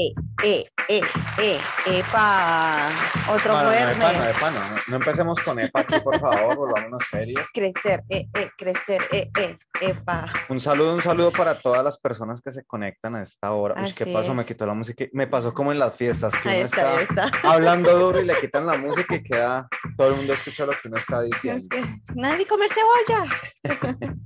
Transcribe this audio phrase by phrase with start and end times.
[0.00, 0.12] Eh,
[0.44, 1.00] eh, eh,
[1.40, 2.88] eh, epa,
[3.30, 3.96] otro No, no, no, viernes.
[3.96, 7.42] epa, no, epa, no, no, no empecemos con EPA aquí, por favor, volvámonos serios.
[7.52, 10.32] Crecer, eh, eh, crecer, eh, eh, epa.
[10.50, 13.74] Un saludo, un saludo para todas las personas que se conectan a esta hora.
[13.82, 14.30] Uy, ¿qué pasó?
[14.30, 14.36] es.
[14.36, 15.04] Me quitó la música.
[15.12, 18.66] Me pasó como en las fiestas, que Ahí uno está, hablando duro y le quitan
[18.66, 21.66] la música y queda, todo el mundo escucha lo que uno está Es diciendo.
[21.70, 23.28] que nadie comer cebolla.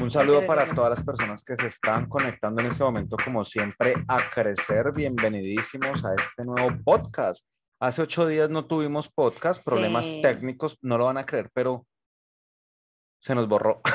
[0.00, 3.94] Un saludo para todas las personas que se están conectando en este momento, como siempre,
[4.08, 4.92] a crecer.
[4.94, 7.44] Bienvenidísimos a este nuevo podcast.
[7.80, 10.20] Hace ocho días no tuvimos podcast, problemas Sí.
[10.22, 11.86] técnicos, no lo van a creer, pero
[13.20, 13.80] se nos borró.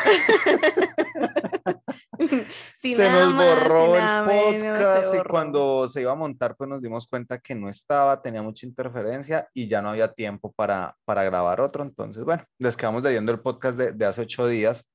[2.80, 5.30] Se nos borró el nada menos, podcast y borró.
[5.30, 9.48] cuando se iba a montar, pues nos dimos cuenta que no estaba, tenía mucha interferencia
[9.54, 11.84] y ya no había tiempo para, para grabar otro.
[11.84, 14.90] Entonces, bueno, les quedamos debiendo el podcast de, de hace ocho días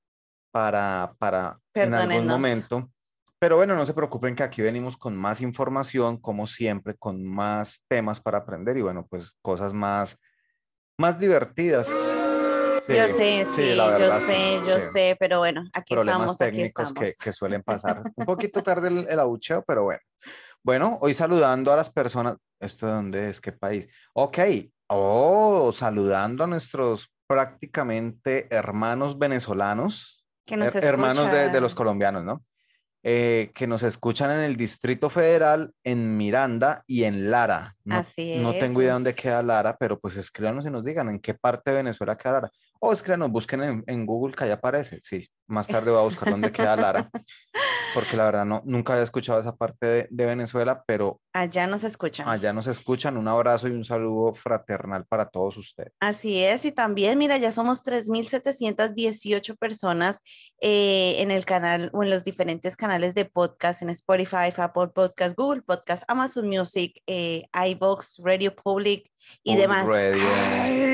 [0.58, 2.90] para, para en algún momento.
[3.38, 7.84] Pero bueno, no se preocupen que aquí venimos con más información, como siempre, con más
[7.86, 10.18] temas para aprender y bueno, pues cosas más,
[10.98, 11.86] más divertidas.
[11.86, 15.94] Sí, yo sé, sí, la verdad, yo sé, sí, yo sí sé, pero bueno, aquí
[15.94, 17.18] problemas estamos, aquí técnicos que, estamos.
[17.18, 18.02] que suelen pasar.
[18.16, 20.00] Un poquito tarde el, el abucheo, pero bueno.
[20.64, 22.34] Bueno, hoy saludando a las personas.
[22.58, 23.40] ¿Esto de dónde es?
[23.40, 23.88] ¿Qué país?
[24.12, 24.38] Ok.
[24.88, 30.17] Oh, saludando a nuestros prácticamente hermanos venezolanos,
[30.48, 32.42] Que nos her- hermanos de, de los colombianos, ¿no?
[33.02, 37.76] Eh, que nos escuchan en el Distrito Federal, en Miranda y en Lara.
[37.84, 39.46] No, Así no tengo idea dónde queda es.
[39.46, 42.50] Lara, pero pues escríbanos y nos digan en qué parte de Venezuela queda Lara.
[42.80, 44.98] O escríbanos, busquen en, en Google que ahí aparece.
[45.02, 47.10] Sí, más tarde voy a buscar dónde queda Lara,
[47.94, 51.82] porque la verdad no, nunca había escuchado esa parte de, de Venezuela, pero Allá nos
[51.84, 52.28] escuchan.
[52.28, 53.16] allá nos escuchan.
[53.16, 55.92] Un abrazo y un saludo fraternal para todos ustedes.
[56.00, 60.20] Así es, y también, mira, ya somos 3.718 personas
[60.60, 65.36] eh, en el canal o en los diferentes canales de podcast, en Spotify, Apple Podcast,
[65.36, 69.10] Google Podcast, Amazon Music, eh, iVoox, Radio Public
[69.42, 69.86] y demás.
[69.86, 70.87] Radio, Ay,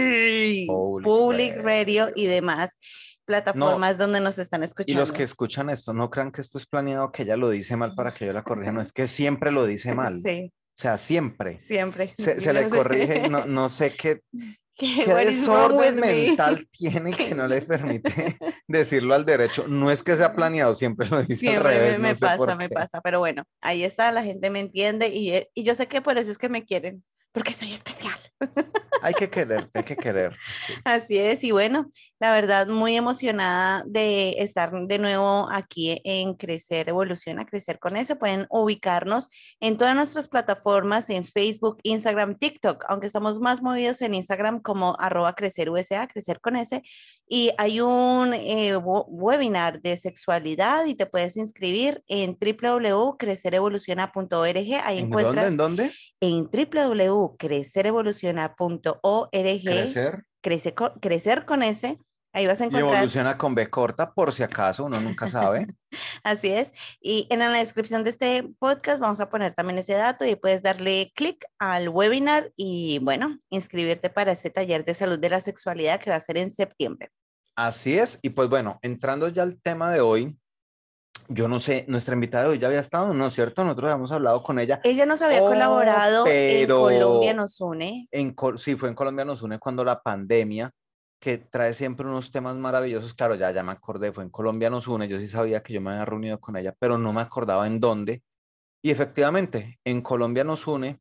[0.66, 1.64] Public Public Radio.
[2.06, 2.76] Radio y demás
[3.24, 4.92] plataformas donde nos están escuchando.
[4.92, 7.76] Y los que escuchan esto, no crean que esto es planeado, que ella lo dice
[7.76, 8.70] mal para que yo la corrija.
[8.72, 10.20] No es que siempre lo dice mal.
[10.22, 11.58] Sí, O sea, siempre.
[11.60, 12.14] siempre.
[12.18, 14.20] Se, se le corrige no, no sé qué,
[14.76, 16.26] ¿Qué, qué desorden with me?
[16.26, 18.36] mental tiene que no le permite
[18.66, 19.66] decirlo al derecho.
[19.68, 21.98] No es que sea planeado, siempre lo dice al Siempre revés.
[22.00, 25.48] me, no pasa, me pasa, pero bueno, ahí está, la gente me entiende y, eh,
[25.54, 27.04] y yo sé que por eso es que me quieren,
[27.34, 28.16] porque soy especial.
[29.02, 30.38] Hay que quererte, hay que quererte.
[30.40, 30.74] sí.
[30.84, 31.90] Así es, y bueno,
[32.20, 38.14] la verdad, muy emocionada de estar de nuevo aquí en Crecer Evoluciona, Crecer con ese.
[38.14, 39.28] Pueden ubicarnos
[39.58, 44.96] en todas nuestras plataformas, en Facebook, Instagram, TikTok, aunque estamos más movidos en Instagram como
[45.00, 46.82] arroba crecer USA, crecer con ese.
[47.26, 54.82] Y hay un eh, webinar de sexualidad y te puedes inscribir en www.crecerevoluciona.org.
[54.84, 55.46] Ahí ¿En encuentras dónde?
[55.46, 55.90] ¿En dónde?
[56.20, 60.24] en www.crecerevoluciona.org Crecer.
[60.40, 61.98] crece crecer con ese,
[62.34, 65.66] ahí vas a Y encontrar, evoluciona con B corta, por si acaso, uno nunca sabe.
[66.22, 70.26] así es, y en la descripción de este podcast vamos a poner también ese dato
[70.26, 75.30] y puedes darle clic al webinar y bueno, inscribirte para ese taller de salud de
[75.30, 77.10] la sexualidad que va a ser en septiembre.
[77.56, 78.18] Así es.
[78.20, 80.36] Y pues bueno, entrando ya al tema de hoy,
[81.28, 83.64] yo no sé, nuestra invitada de hoy ya había estado, ¿no es cierto?
[83.64, 84.80] Nosotros habíamos hablado con ella.
[84.84, 88.08] Ella nos había Oh, colaborado pero- en Colombia nos une.
[88.10, 90.70] En, Col- sí, fue en Colombia nos une cuando la pandemia,
[91.24, 93.14] que trae siempre unos temas maravillosos.
[93.14, 95.08] Claro, ya, ya me acordé, fue en Colombia nos une.
[95.08, 97.80] Yo sí sabía que yo me había reunido con ella, pero no me acordaba en
[97.80, 98.22] dónde.
[98.82, 101.00] Y efectivamente, en Colombia nos une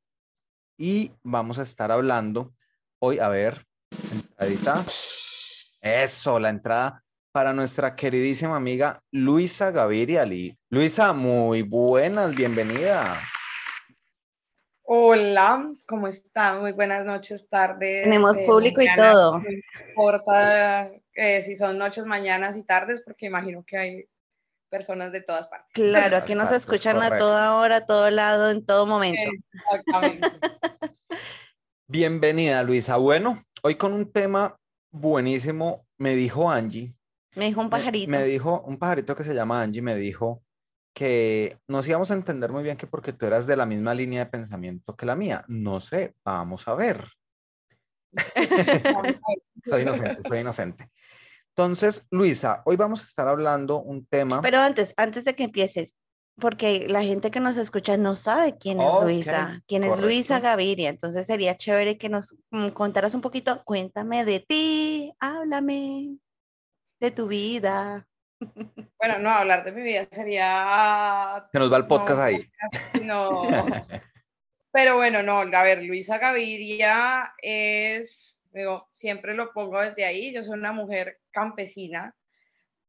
[0.77, 2.53] y vamos a estar hablando
[2.99, 3.67] hoy, a ver,
[4.13, 4.85] entradita.
[5.81, 7.03] Eso, la entrada
[7.33, 10.25] para nuestra queridísima amiga Luisa Gaviria.
[10.69, 13.19] Luisa, muy buenas, bienvenida.
[14.85, 16.59] Hola, ¿cómo están?
[16.59, 18.03] Muy buenas noches, tardes.
[18.03, 19.39] Tenemos eh, público y todo.
[19.39, 24.05] No importa eh, si son noches, mañanas y tardes, porque imagino que hay
[24.69, 25.71] personas de todas partes.
[25.73, 29.31] Claro, aquí nos escuchan a toda hora, a todo lado, en todo momento.
[29.53, 30.27] Exactamente.
[31.87, 32.97] Bienvenida, Luisa.
[32.97, 34.57] Bueno, hoy con un tema
[34.91, 36.93] buenísimo, me dijo Angie.
[37.35, 38.11] Me dijo un me- pajarito.
[38.11, 40.43] Me, dijo, un pajarito que se llama Angie, me dijo
[40.93, 44.25] que nos íbamos a entender muy bien que porque tú eras de la misma línea
[44.25, 45.43] de pensamiento que la mía.
[45.47, 47.05] No sé, vamos a ver.
[49.65, 50.91] soy inocente, soy inocente.
[51.55, 54.41] Entonces, Luisa, hoy vamos a estar hablando un tema.
[54.41, 55.95] Pero antes, antes de que empieces,
[56.39, 60.35] porque la gente que nos escucha no sabe quién es Ok, Luisa, quién es Luisa
[60.35, 60.49] correcto.
[60.49, 60.89] Gaviria.
[60.89, 66.17] Entonces sería chévere que nos mm, contaras un poquito, cuéntame de ti, háblame
[66.99, 68.07] de tu vida.
[68.99, 71.45] Bueno, no, hablar de mi vida sería...
[71.51, 72.49] Se nos va el podcast no, ahí.
[73.03, 73.47] No.
[74.73, 80.41] Pero bueno, no, a ver, Luisa Gaviria es, digo, siempre lo pongo desde ahí, yo
[80.41, 82.15] soy una mujer campesina,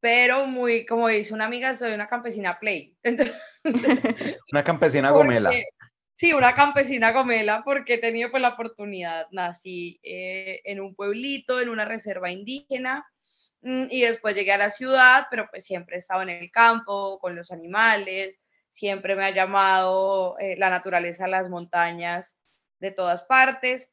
[0.01, 2.97] pero muy, como dice una amiga, soy una campesina play.
[3.03, 3.37] Entonces,
[4.53, 5.51] Una campesina gomela.
[6.15, 11.61] Sí, una campesina gomela, porque he tenido pues la oportunidad, nací eh, en un pueblito,
[11.61, 13.05] en una reserva indígena,
[13.65, 17.35] y después llegué a la ciudad, pero pues siempre he estado en el campo, con
[17.35, 18.39] los animales,
[18.69, 22.37] siempre me ha llamado eh, la naturaleza, las montañas
[22.81, 23.91] de todas partes.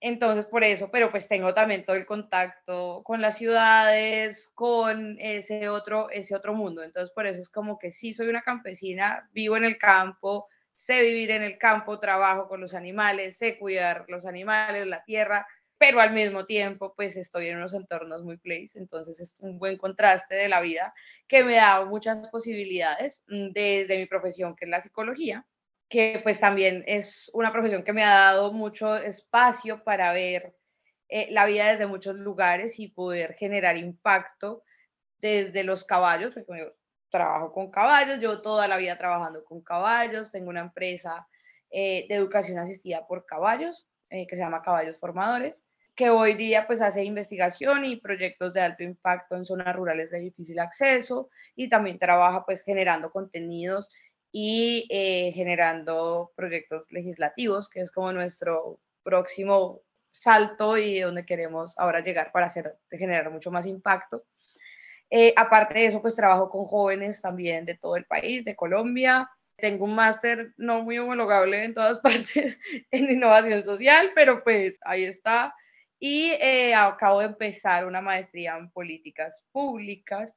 [0.00, 5.70] Entonces, por eso, pero pues tengo también todo el contacto con las ciudades, con ese
[5.70, 6.82] otro, ese otro mundo.
[6.82, 11.00] Entonces, por eso es como que sí soy una campesina, vivo en el campo, sé
[11.00, 15.46] vivir en el campo, trabajo con los animales, sé cuidar los animales, la tierra,
[15.86, 18.78] pero al mismo tiempo, pues estoy en unos entornos muy place.
[18.78, 20.94] Entonces, es un buen contraste de la vida
[21.28, 25.46] que me da muchas posibilidades mm, desde mi profesión, que es la psicología
[25.90, 30.56] que pues también es una profesión que me ha dado mucho espacio para ver
[31.08, 34.64] eh, la vida desde muchos lugares y poder generar impacto
[35.18, 36.72] desde los caballos, porque yo
[37.10, 41.28] trabajo con caballos, llevo toda la vida trabajando con caballos, tengo una empresa
[41.70, 45.62] eh, de educación asistida por caballos eh, que se llama Caballos Formadores,
[45.94, 50.20] que hoy día pues hace investigación y proyectos de alto impacto en zonas rurales de
[50.20, 53.88] difícil acceso y también trabaja pues generando contenidos
[54.32, 62.00] y eh, generando proyectos legislativos, que es como nuestro próximo salto y donde queremos ahora
[62.00, 64.24] llegar para hacer, generar mucho más impacto.
[65.10, 69.30] Eh, aparte de eso, pues trabajo con jóvenes también de todo el país, de Colombia.
[69.56, 72.58] Tengo un máster no muy homologable en todas partes
[72.90, 75.54] en innovación social, pero pues ahí está.
[75.98, 80.34] Y eh, acabo de empezar una maestría en políticas públicas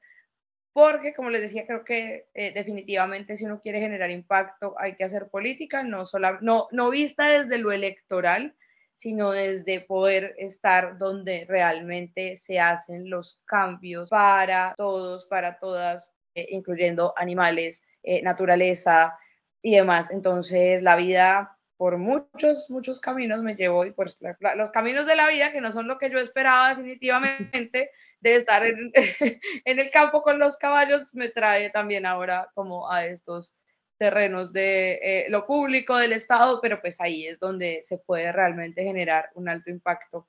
[0.78, 5.06] porque, como les decía, creo que eh, definitivamente si uno quiere generar impacto hay que
[5.06, 8.56] hacer política, no, sola, no, no vista desde lo electoral,
[8.94, 16.48] sino desde poder estar donde realmente se hacen los cambios para todos, para todas, eh,
[16.52, 19.18] incluyendo animales, eh, naturaleza
[19.64, 20.12] y demás.
[20.12, 24.08] Entonces, la vida por muchos, muchos caminos me llevó y por
[24.56, 28.66] los caminos de la vida, que no son lo que yo esperaba definitivamente, de estar
[28.66, 28.92] en,
[29.66, 33.54] en, el campo con los caballos, me trae también ahora como a estos
[33.98, 38.84] terrenos de eh, lo público, del Estado, pero pues ahí es donde se puede realmente
[38.84, 40.28] generar un alto impacto.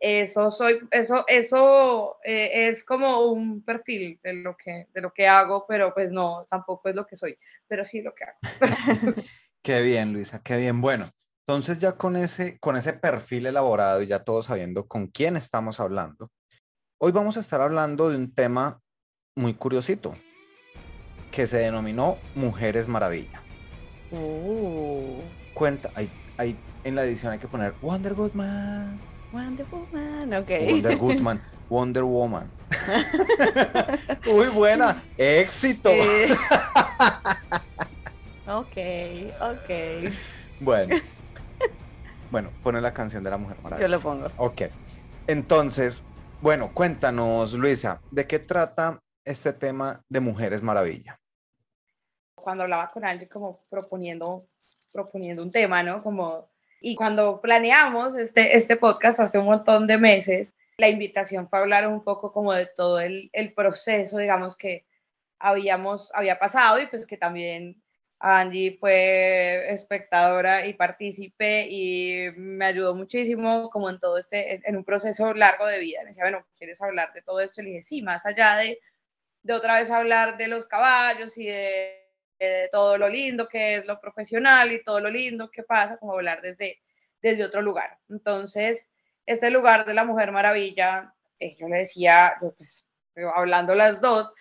[0.00, 5.28] Eso, soy, eso, eso eh, es como un perfil de lo, que, de lo que
[5.28, 8.38] hago, pero pues no, tampoco es lo que soy, pero sí lo que hago.
[9.62, 10.80] qué bien, Luisa, qué bien.
[10.80, 11.08] Bueno,
[11.46, 15.80] entonces ya con ese, con ese perfil elaborado y ya todos sabiendo con quién estamos
[15.80, 16.30] hablando,
[17.04, 18.78] Hoy vamos a estar hablando de un tema
[19.34, 20.14] muy curiosito
[21.32, 23.42] que se denominó Mujeres Maravilla.
[24.12, 25.20] Uh.
[25.52, 29.00] Cuenta, hay, hay, en la edición hay que poner Wonder Woman.
[29.32, 30.50] Wonder Woman, ok.
[30.70, 32.48] Wonder Woman, Wonder Woman.
[34.24, 35.90] Muy buena, éxito.
[35.92, 36.28] Eh.
[38.58, 38.76] ok,
[39.40, 40.12] ok.
[40.60, 40.96] Bueno,
[42.30, 43.86] bueno, pone la canción de la Mujer Maravilla.
[43.86, 44.26] Yo lo pongo.
[44.36, 44.62] Ok,
[45.26, 46.04] entonces,
[46.40, 51.18] bueno, cuéntanos, Luisa, ¿de qué trata este tema de Mujeres Maravilla?
[52.34, 54.46] Cuando hablaba con alguien como proponiendo,
[54.92, 56.02] proponiendo un tema, ¿no?
[56.02, 56.48] Como,
[56.80, 61.62] y cuando planeamos este, este podcast hace un montón de meses, la invitación fue a
[61.62, 64.84] hablar un poco como de todo el, el proceso, digamos, que
[65.38, 67.81] habíamos, había pasado y pues que también
[68.24, 74.84] Angie fue espectadora y partícipe y me ayudó muchísimo como en todo este, en un
[74.84, 76.00] proceso largo de vida.
[76.02, 77.60] Me decía, bueno, ¿quieres hablar de todo esto?
[77.60, 78.78] Y le dije, sí, más allá de,
[79.42, 81.96] de otra vez hablar de los caballos y de,
[82.38, 86.12] de, todo lo lindo que es lo profesional y todo lo lindo que pasa, como
[86.12, 86.80] hablar desde,
[87.20, 87.98] desde otro lugar.
[88.08, 88.88] Entonces,
[89.26, 92.86] este lugar de la Mujer Maravilla, eh, yo le decía, pues,
[93.34, 94.32] hablando las dos,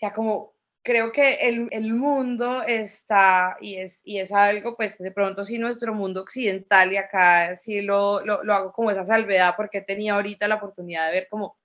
[0.00, 5.10] sea, como creo que el, el, mundo está, y es, y es algo, pues de
[5.10, 9.54] pronto sí nuestro mundo occidental, y acá sí lo, lo, lo, hago como esa salvedad,
[9.56, 11.56] porque tenía ahorita la oportunidad de ver como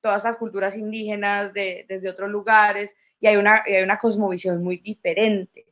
[0.00, 4.62] todas las culturas indígenas de, desde otros lugares, y hay una, y hay una cosmovisión
[4.62, 5.66] muy diferente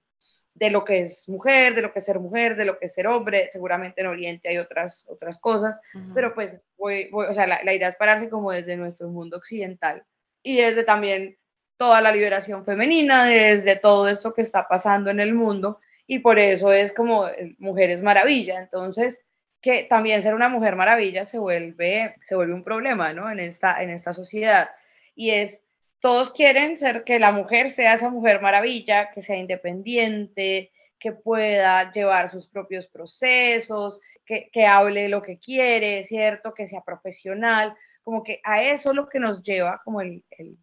[0.55, 2.95] de lo que es mujer, de lo que es ser mujer, de lo que es
[2.95, 3.49] ser hombre.
[3.53, 5.81] Seguramente en Oriente hay otras, otras cosas,
[6.15, 10.05] pero pues voy, o sea, la, la, idea es pararse como desde nuestro mundo occidental
[10.43, 11.37] y desde también
[11.77, 16.39] toda la liberación femenina, desde todo esto que está pasando en el mundo y por
[16.39, 17.27] eso es como
[17.59, 18.59] Mujeres Maravilla.
[18.59, 19.25] Entonces,
[19.63, 23.31] que también ser una mujer maravilla se vuelve, se vuelve un problema, ¿no?
[23.31, 24.71] En esta, en esta sociedad.
[25.15, 25.65] Y es
[26.01, 31.93] todos quieren ser que la mujer sea esa mujer maravilla, que sea independiente, que pueda
[31.93, 36.55] llevar sus propios procesos, que, que hable lo que quiere, ¿cierto?
[36.55, 40.59] Que sea profesional, como que a eso es lo que nos lleva como el, el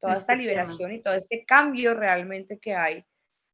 [0.00, 3.04] toda esta liberación y todo este cambio realmente que hay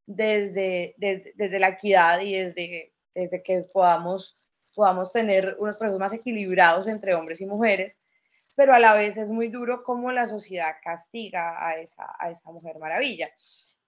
[0.07, 4.37] desde, desde, desde, la equidad y desde, desde que podamos,
[4.75, 7.99] podamos tener unos procesos más equilibrados entre hombres y mujeres
[8.57, 12.51] pero a la vez es muy duro cómo la sociedad castiga a esa, a esa
[12.51, 13.31] mujer maravilla.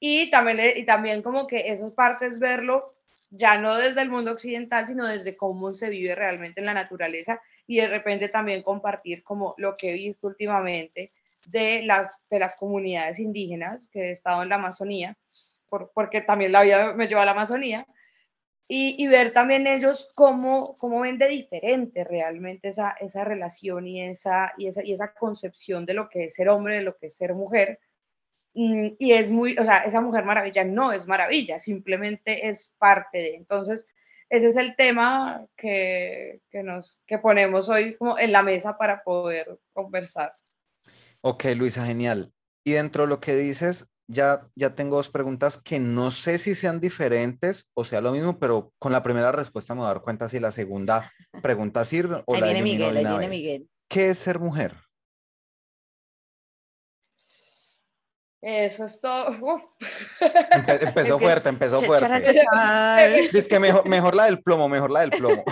[0.01, 2.85] Y también, y también como que esas partes verlo
[3.31, 7.41] ya no desde el mundo occidental, sino desde cómo se vive realmente en la naturaleza
[7.67, 11.11] y de repente también compartir como lo que he visto últimamente
[11.47, 15.17] de las, de las comunidades indígenas que he estado en la Amazonía,
[15.69, 17.87] por, porque también la vida me lleva a la Amazonía,
[18.67, 24.55] y, ver también ellos cómo, cómo ven de diferente realmente esa, esa relación y esa,
[24.57, 27.17] y, esa, y esa concepción de lo que es ser hombre, de lo que es
[27.17, 27.79] ser mujer.
[28.55, 33.19] Mm, y es muy, o sea, esa mujer maravilla no es maravilla, simplemente es parte
[33.19, 33.35] de.
[33.37, 33.87] Entonces,
[34.31, 39.03] ese es el tema que, que nos, que ponemos hoy como en la mesa para
[39.03, 40.33] poder conversar.
[41.27, 42.35] Ok, Luisa, genial.
[42.67, 46.55] Y dentro de lo que dices, ya, ya tengo dos preguntas que no sé si
[46.55, 50.03] sean diferentes o sea lo mismo, pero con la primera respuesta me voy a dar
[50.03, 51.11] cuenta si la segunda
[51.43, 53.31] pregunta sirve o ahí la viene Miguel, ahí viene vez.
[53.31, 53.69] Miguel.
[53.89, 54.77] ¿Qué es ser mujer?
[58.43, 59.31] Eso es todo.
[60.21, 62.35] Empe empezó fuerte, empezó fuerte.
[63.33, 65.43] Es que mejor, mejor la del plomo, mejor la del plomo.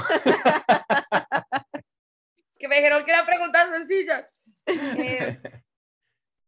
[2.52, 4.41] Es que me dijeron que eran preguntas sencillas.
[4.66, 5.38] Eh,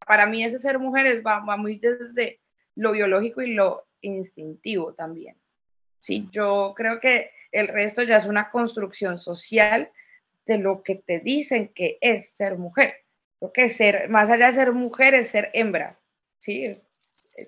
[0.07, 2.41] para mí ese ser mujeres va, va, muy desde
[2.75, 5.37] lo biológico y lo instintivo también.
[6.01, 9.91] Sí, yo creo que el resto ya es una construcción social
[10.45, 12.95] de lo que te dicen que es ser mujer.
[13.41, 15.99] Lo que ser, más allá de ser mujer, es ser hembra.
[16.39, 16.87] Sí, es,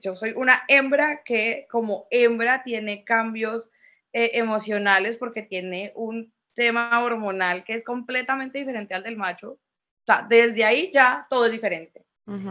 [0.02, 3.70] yo soy una hembra que como hembra tiene cambios
[4.12, 9.58] eh, emocionales porque tiene un tema hormonal que es completamente diferente al del macho.
[10.06, 12.04] O sea, desde ahí ya todo es diferente.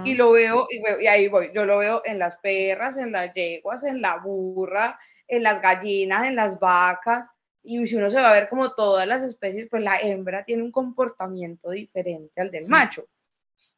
[0.05, 3.33] Y lo veo, y, y, ahí voy, yo lo veo en las perras, en las
[3.33, 4.97] yeguas, en la burra,
[5.27, 7.27] en las gallinas, en las vacas,
[7.65, 10.63] y si uno se va a ver como todas las especies, pues la hembra tiene
[10.63, 13.07] un comportamiento diferente al del macho.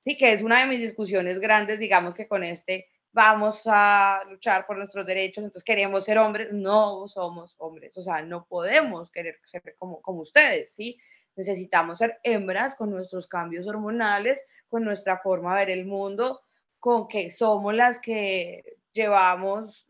[0.03, 4.67] Sí, que es una de mis discusiones grandes, digamos que con este vamos a luchar
[4.67, 9.39] por nuestros derechos, entonces queremos ser hombres, no somos hombres, o sea, no podemos querer
[9.43, 10.99] ser como, como ustedes, ¿sí?
[11.37, 16.41] Necesitamos ser hembras con nuestros cambios hormonales, con nuestra forma de ver el mundo,
[16.79, 19.87] con que somos las que llevamos,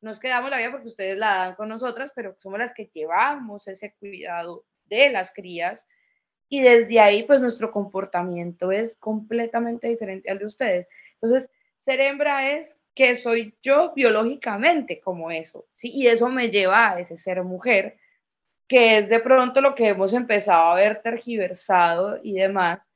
[0.00, 3.68] nos quedamos la vida porque ustedes la dan con nosotras, pero somos las que llevamos
[3.68, 5.84] ese cuidado de las crías
[6.48, 10.88] y desde ahí pues nuestro comportamiento es completamente diferente al de ustedes.
[11.14, 15.90] Entonces, ser hembra es que soy yo biológicamente como eso, ¿sí?
[15.92, 17.96] Y eso me lleva a ese ser mujer
[18.70, 22.88] que es de pronto lo que hemos empezado a ver tergiversado y demás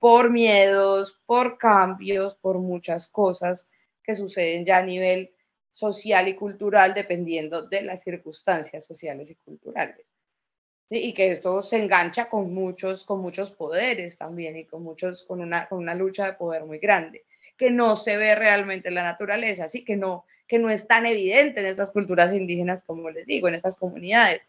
[0.00, 3.68] por miedos, por cambios, por muchas cosas
[4.02, 5.32] que suceden ya a nivel
[5.70, 10.12] social y cultural dependiendo de las circunstancias sociales y culturales.
[10.90, 15.40] Y que esto se engancha con muchos, con muchos poderes también y con, muchos, con,
[15.40, 17.26] una, con una lucha de poder muy grande,
[17.56, 21.06] que no se ve realmente en la naturaleza, así que no, que no es tan
[21.06, 24.42] evidente en estas culturas indígenas, como les digo, en estas comunidades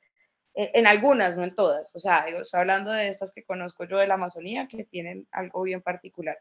[0.56, 1.90] en algunas, no en todas.
[1.96, 5.64] O sea, estoy hablando de estas que conozco yo de la Amazonía, que tienen algo
[5.64, 6.40] bien particular.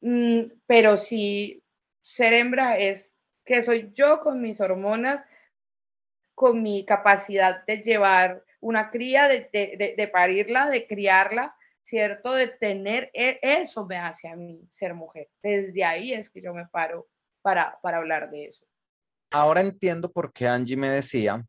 [0.00, 1.62] Mm, pero sí,
[2.02, 3.12] ser hembra es
[3.44, 5.24] que soy yo con mis hormonas,
[6.34, 12.32] con mi capacidad de llevar una cría, de, de, de, parirla, de criarla, ¿cierto?
[12.32, 15.28] De tener, e, eso me hace a mí ser mujer.
[15.42, 17.08] Desde ahí es que yo me paro
[17.42, 18.66] para, para hablar de eso.
[19.30, 21.44] Ahora entiendo por qué Angie me decía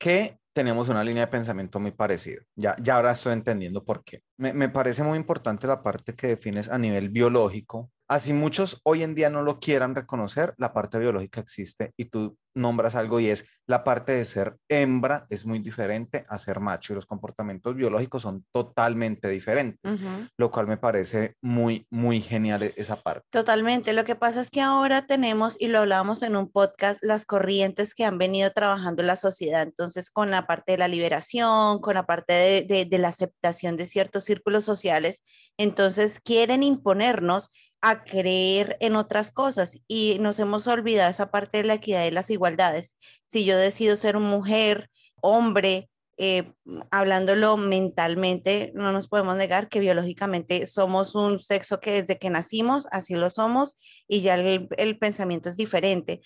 [0.00, 2.40] que tenemos una línea de pensamiento muy parecida.
[2.56, 4.22] Ya, ya ahora estoy entendiendo por qué.
[4.38, 9.04] Me, me, parece muy importante la parte que defines a nivel biológico, Así muchos hoy
[9.04, 13.28] en día no lo quieran reconocer, la parte biológica existe y tú nombras algo y
[13.28, 17.76] es la parte de ser hembra es muy diferente a ser macho y los comportamientos
[17.76, 19.96] biológicos son totalmente diferentes,
[20.36, 23.22] lo cual me parece muy, muy genial e-, esa parte.
[23.30, 23.92] Totalmente.
[23.92, 27.94] Lo que pasa es que ahora tenemos, y lo hablábamos en un podcast, las corrientes
[27.94, 29.62] que han venido trabajando en la sociedad.
[29.62, 33.86] Entonces, con la parte de la liberación, con la parte de, de la aceptación de
[33.86, 35.22] ciertos círculos sociales,
[35.56, 41.64] entonces quieren imponernos a creer en otras cosas y nos hemos olvidado esa parte de
[41.64, 42.96] la equidad y las igualdades.
[43.28, 44.90] Si yo decido ser mujer,
[45.22, 46.52] hombre, eh,
[46.90, 52.86] hablándolo mentalmente, no nos podemos negar que biológicamente somos un sexo que desde que nacimos
[52.90, 56.20] así lo somos y ya el, el pensamiento es diferente.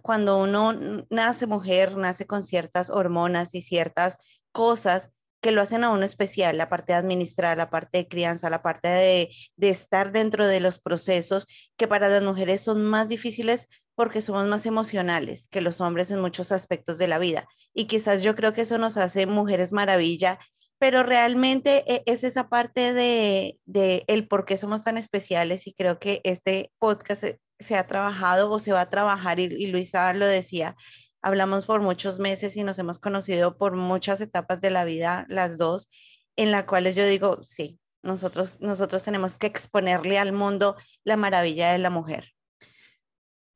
[0.00, 4.16] Cuando uno nace mujer, nace con ciertas hormonas y ciertas
[4.52, 8.50] cosas que lo hacen a uno especial, la parte de administrar, la parte de crianza,
[8.50, 13.08] la parte de, de, estar dentro de los procesos que para las mujeres son más
[13.08, 17.48] difíciles porque somos más emocionales que los hombres en muchos aspectos de la vida.
[17.74, 20.38] Y quizás yo creo que eso nos hace mujeres maravilla,
[20.78, 25.74] pero realmente e, es esa parte de, de el por qué somos tan especiales y
[25.74, 27.24] creo que este podcast
[27.58, 30.76] se, ha trabajado o se va a trabajar y, y Luisa lo decía,
[31.22, 35.58] hablamos por muchos meses y nos hemos conocido por muchas etapas de la vida, las
[35.58, 35.90] dos,
[36.36, 41.72] en las cuales yo digo, sí, nosotros, nosotros tenemos que exponerle al mundo la maravilla
[41.72, 42.32] de la mujer.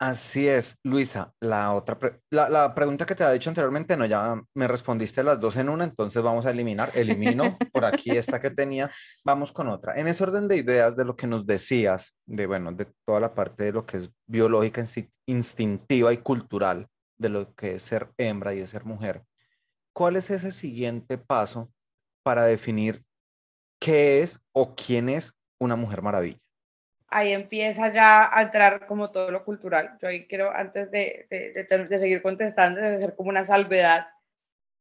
[0.02, 1.33] Así es, Luisa.
[1.38, 1.97] La otra
[2.31, 5.69] la, la, pregunta que te había dicho anteriormente, no, ya me respondiste las dos en
[5.69, 6.90] una, entonces vamos a eliminar.
[6.95, 8.90] Elimino por aquí esta que tenía.
[9.25, 9.95] Vamos con otra.
[9.97, 13.33] En ese orden de ideas de lo que nos decías, de bueno, de toda la
[13.33, 14.85] parte de lo que es biológica,
[15.26, 16.88] instintiva y cultural,
[17.22, 19.22] de lo que es ser hembra y de ser mujer.
[19.94, 21.72] ¿Cuál es ese siguiente paso
[22.22, 23.02] para definir
[23.80, 26.38] qué es o quién es una mujer maravilla?
[27.08, 29.98] Ahí empieza ya a entrar como todo lo cultural.
[30.00, 34.06] Yo ahí quiero, antes de, de, seguir contestando, de hacer como una salvedad,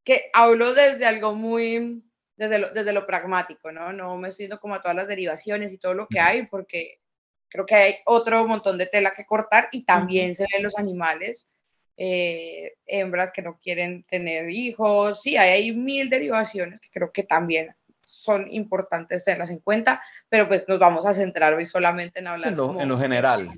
[0.04, 2.04] que hablo desde algo muy,
[2.38, 3.92] desde lo, desde lo pragmático, ¿no?
[3.92, 7.02] No me estoy yendo como a todas las derivaciones y todo lo que hay, porque
[7.50, 11.50] creo que hay otro montón de tela que cortar y también se ven los animales
[11.98, 17.76] eh, hembras que no quieren tener hijos, sí, hay, mil derivaciones que creo que también
[18.00, 22.50] son importantes tenerlas en cuenta, pero pues nos vamos a centrar hoy solamente en hablar.
[22.50, 22.58] En
[22.90, 23.50] lo, general.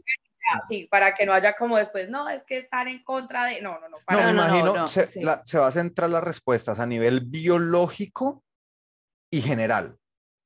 [0.68, 3.80] Sí, para que no haya como después, no, es que están en contra de, no,
[3.80, 3.98] no, no.
[4.06, 8.44] Para no, me imagino, se, se, va a centrar las respuestas a nivel biológico
[9.32, 9.98] y general,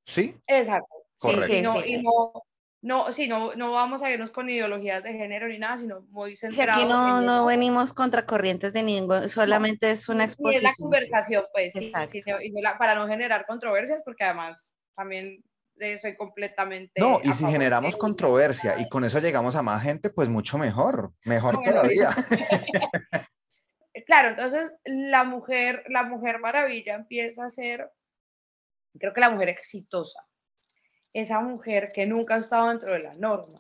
[0.06, 0.36] ¿sí?
[0.46, 0.98] Exacto.
[1.18, 1.48] Correcto.
[1.48, 2.44] Sí, no, y no,
[2.82, 6.36] no, sí, no, no vamos a irnos con ideologías de género ni nada, sino muy
[6.36, 6.84] centrados.
[6.84, 10.64] aquí no, no venimos contra corrientes de ningún, solamente es una exposición.
[10.64, 11.92] Y es la conversación, pues, sí,
[12.44, 15.44] y para no generar controversias, porque además también
[16.02, 17.00] soy completamente...
[17.00, 21.14] No, y si generamos controversia y con eso llegamos a más gente, pues mucho mejor,
[21.26, 22.12] mejor todavía.
[24.06, 27.90] claro, entonces la mujer, la mujer maravilla empieza a ser,
[29.00, 30.28] creo que la mujer exitosa
[31.22, 33.60] esa mujer que nunca ha estado dentro de la norma.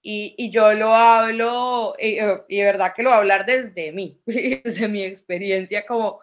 [0.00, 3.92] Y, y yo lo hablo, y, y, de verdad que lo voy a hablar desde
[3.92, 6.18] mí, desde mi experiencia, como,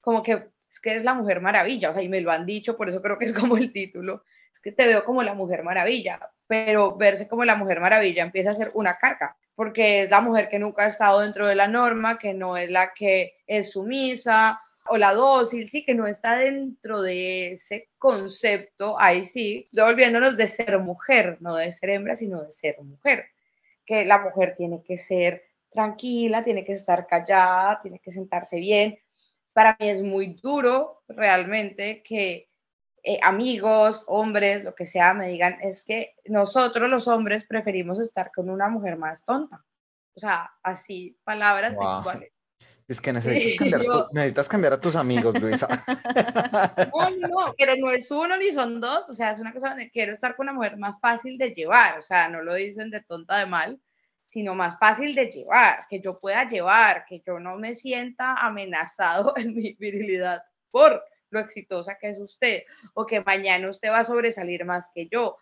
[0.00, 2.76] como que es que eres la mujer maravilla, o sea, y me lo han dicho,
[2.76, 5.62] por eso creo que es como el título, es que te veo como la mujer
[5.62, 10.20] maravilla, pero verse como la mujer maravilla empieza a ser una carga, porque es la
[10.20, 13.70] mujer que nunca ha estado dentro de la norma, que no es la que es
[13.70, 20.36] sumisa o la dócil, sí, que no está dentro de ese concepto, ahí sí, devolviéndonos
[20.36, 23.26] de ser mujer, no de ser hembra, sino de ser mujer,
[23.86, 28.98] que la mujer tiene que ser tranquila, tiene que estar callada, tiene que sentarse bien.
[29.52, 32.48] Para mí es muy duro realmente que
[33.02, 38.32] eh, amigos, hombres, lo que sea, me digan, es que nosotros los hombres preferimos estar
[38.32, 39.64] con una mujer más tonta.
[40.14, 42.43] O sea, así, palabras textuales.
[42.86, 45.66] Es que necesitas, cambiar, a tus amigos, Luisa.
[46.92, 49.04] No, no, pero no es uno ni son dos.
[49.08, 51.98] O sea, es una cosa donde quiero estar con una mujer más fácil de llevar.
[51.98, 53.80] O sea, no lo dicen de tonta de mal,
[54.28, 59.32] sino más fácil de llevar, que yo pueda llevar, que yo no me sienta amenazado
[59.36, 62.62] en mi virilidad por lo exitosa que es usted,
[62.94, 65.36] o que mañana usted va a sobresalir más que yo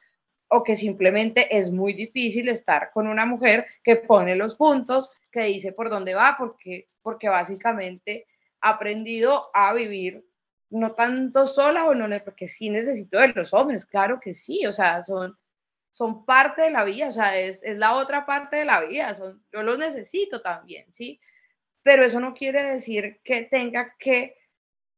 [0.54, 5.44] o que simplemente es muy difícil estar con una mujer que pone los puntos, que
[5.44, 8.26] dice por dónde va, porque, porque básicamente
[8.60, 10.22] ha aprendido a vivir
[10.68, 14.72] no tanto sola o no, porque sí necesito de los hombres, claro que sí, o
[14.74, 15.38] sea, son,
[15.90, 19.14] son parte de la vida, o sea, es, es la otra parte de la vida,
[19.14, 21.18] son, yo los necesito también, ¿sí?
[21.82, 24.36] Pero eso no quiere decir que tenga que,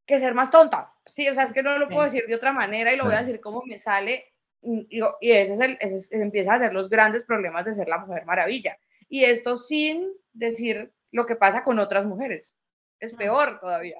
[0.05, 1.29] que ser más tonta, ¿sí?
[1.29, 3.23] O sea, es que no lo puedo decir de otra manera y lo voy a
[3.23, 4.34] decir como me sale
[4.65, 7.89] y, y ese, es el, ese, es- empieza a ser los grandes problemas de ser
[7.89, 8.79] la mujer maravilla.
[9.09, 12.55] Y esto sin decir lo que pasa con otras mujeres.
[13.01, 13.97] Es peor todavía.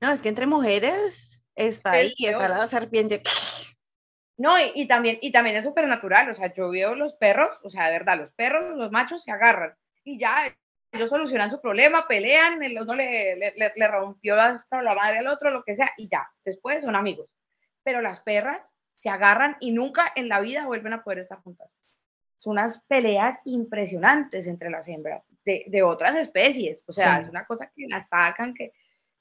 [0.00, 2.50] No, es que entre mujeres está Es ahí, está peor.
[2.50, 3.22] la serpiente.
[4.36, 7.48] No, y, y también, y también es súper natural, o sea, yo veo los perros,
[7.62, 10.54] o sea, de verdad, los perros, los machos se agarran y ya
[10.92, 15.18] ellos solucionan su problema, pelean, el uno le, le, le- le rompió hasta la madre
[15.18, 17.30] al otro, lo que sea, y ya, después son amigos.
[17.82, 18.60] Pero las perras
[18.98, 21.68] se agarran y nunca en la vida vuelven a poder estar juntas.
[22.38, 27.24] Son unas peleas impresionantes entre las hembras de, de otras especies, o sea, Sí.
[27.24, 28.72] es una cosa que las sacan, que,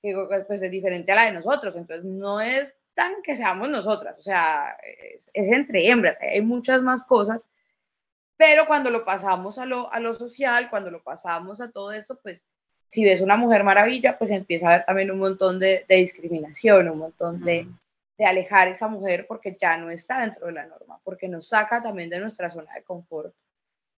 [0.02, 0.16] que
[0.48, 4.22] pues es diferente a la de nosotros, entonces no es tan que seamos nosotras, o
[4.22, 7.48] sea, es, es entre hembras, hay muchas más cosas,
[8.38, 12.20] pero cuando lo pasamos a lo, a lo social, cuando lo pasamos a todo esto,
[12.22, 12.46] pues
[12.90, 16.90] si ves una mujer maravilla, pues empieza a haber también un montón de, de discriminación,
[16.90, 17.68] un montón de,
[18.18, 21.50] de alejar a esa mujer porque ya no está dentro de la norma, porque nos
[21.50, 23.34] saca también de nuestra zona de confort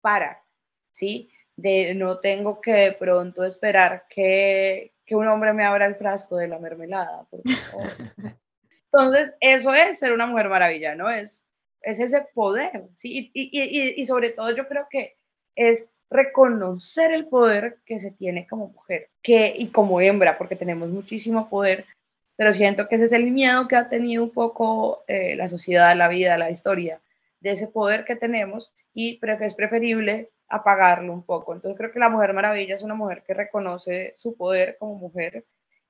[0.00, 0.42] para,
[0.90, 1.30] ¿sí?
[1.56, 6.36] De no tengo que de pronto esperar que, que un hombre me abra el frasco
[6.36, 7.90] de la mermelada, por favor.
[8.92, 11.10] Entonces, eso es ser una mujer maravilla, ¿no?
[11.10, 11.42] Es,
[11.82, 13.30] es ese poder, ¿sí?
[13.34, 15.16] Y, y, y, y sobre todo yo creo que
[15.54, 20.88] es reconocer el poder que se tiene como mujer que, y como hembra, porque tenemos
[20.88, 21.84] muchísimo poder,
[22.36, 25.96] pero siento que ese es el miedo que ha tenido un poco eh, la sociedad,
[25.96, 27.00] la vida, la historia,
[27.40, 31.54] de ese poder que tenemos y es preferible apagarlo un poco.
[31.54, 35.44] Entonces creo que la Mujer Maravilla es una mujer que reconoce su poder como mujer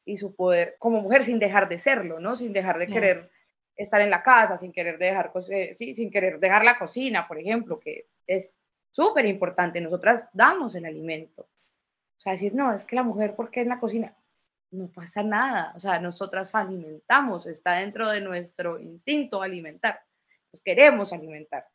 [0.05, 2.37] y su poder como mujer sin dejar de serlo, ¿no?
[2.37, 3.31] Sin dejar de querer
[3.77, 7.39] estar en la casa, sin querer dejar, eh, sí, sin querer dejar la cocina, por
[7.39, 8.55] ejemplo, que es
[8.91, 9.81] súper importante.
[9.81, 11.43] Nosotras damos el alimento.
[11.43, 14.16] O sea, decir, no, es que la mujer, ¿por qué en la cocina?
[14.71, 15.73] No pasa nada.
[15.77, 20.01] O sea, nosotras alimentamos, está dentro de nuestro instinto alimentar.
[20.51, 21.67] Pues queremos alimentar.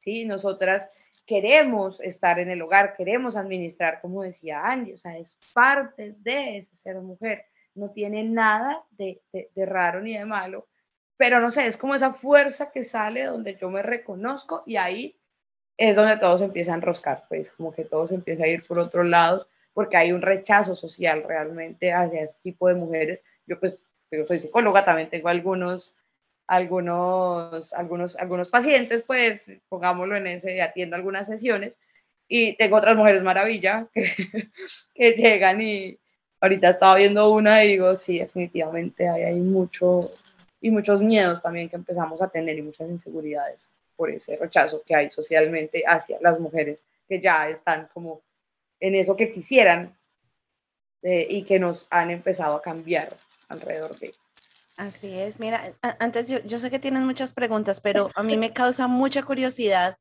[0.00, 0.24] ¿sí?
[0.24, 0.88] Nosotras
[1.26, 6.66] queremos estar en el hogar, queremos administrar, como decía Angie, o sea, es parte de
[6.72, 7.44] ser mujer.
[7.74, 9.22] No tiene nada de,
[9.54, 10.66] raro ni de malo,
[11.16, 15.20] pero no sé, es como esa fuerza que sale donde yo me reconozco y ahí
[15.76, 18.64] es donde todo se empieza a enroscar, pues como que todo se empieza a ir
[18.66, 23.22] por otros lados, porque hay un rechazo social realmente hacia este tipo de mujeres.
[23.46, 25.94] Yo pues, yo soy psicóloga, también tengo algunos,
[26.46, 31.78] algunos, algunos, algunos pacientes, pues pongámoslo en ese, atiendo algunas sesiones
[32.28, 33.88] y tengo otras mujeres maravilla
[34.94, 35.98] que, llegan y
[36.40, 40.00] ahorita estaba viendo una y digo, sí, definitivamente hay, hay mucho
[40.60, 44.94] y muchos miedos también que empezamos a tener y muchas inseguridades por ese rechazo que
[44.94, 48.22] hay socialmente hacia las mujeres que ya están como
[48.80, 49.96] en eso que quisieran
[51.02, 53.16] eh, y que nos han empezado a cambiar
[53.48, 54.12] alrededor de.
[54.76, 58.52] Así es, mira, antes yo, yo sé que tienes muchas preguntas, pero a mí me
[58.52, 59.98] causa mucha curiosidad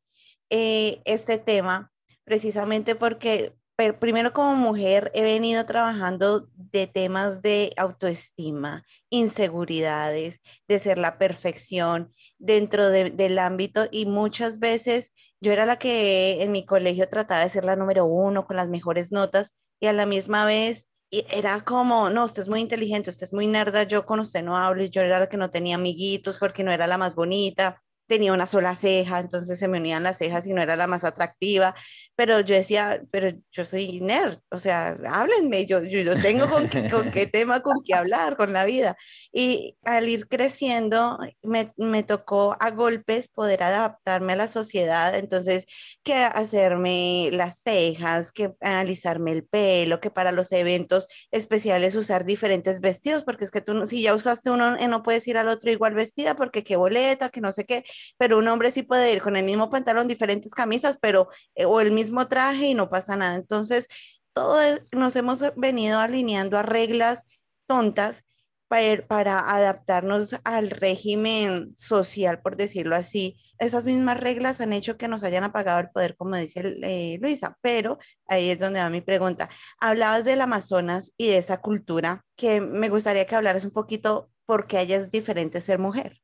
[0.50, 1.92] eh, este tema,
[2.24, 10.80] precisamente porque per- primero como mujer he venido trabajando de temas de autoestima, inseguridades, de
[10.80, 16.52] ser la perfección dentro de- del ámbito y muchas veces yo era la que en
[16.52, 20.06] mi colegio trataba de ser la número uno con las mejores notas y a la
[20.06, 24.20] misma vez era como, no, usted es muy inteligente, usted es muy nerda, yo con
[24.20, 27.16] usted no hablo, yo era la que no tenía amiguitos porque no era la más
[27.16, 30.88] bonita, tenía una sola ceja, entonces se me unían las cejas y no era la
[30.88, 31.76] más atractiva,
[32.18, 36.68] pero yo decía, pero yo soy nerd, o sea, háblenme, yo, yo, yo tengo con,
[36.68, 38.98] qué- con qué tema, con qué hablar, con la vida.
[39.32, 45.66] Y al ir creciendo, me, me tocó a golpes poder adaptarme a la sociedad, entonces
[46.04, 52.82] que hacerme las cejas, que alisarme el pelo, que para los eventos especiales usar diferentes
[52.82, 55.72] vestidos, porque es que tú, si ya usaste uno, eh, no puedes ir al otro
[55.72, 57.84] igual vestida, porque qué boleta, que no sé qué,
[58.18, 61.82] pero un hombre sí puede ir con el mismo pantalón, diferentes camisas, pero, eh, o
[61.82, 63.36] el mismo traje y no pasa nada.
[63.36, 63.88] Entonces,
[64.34, 67.26] todo es- nos hemos venido alineando a reglas
[67.68, 68.24] tontas
[69.08, 73.36] para, adaptarnos al régimen social, por decirlo así.
[73.58, 77.58] Esas mismas reglas han hecho que nos hayan apagado el poder, como dice eh, Luisa,
[77.62, 79.50] pero ahí es donde va mi pregunta.
[79.80, 84.68] Hablabas del Amazonas y de esa cultura, que me gustaría que hablaras un poquito por
[84.68, 86.22] qué allá es diferente ser mujer.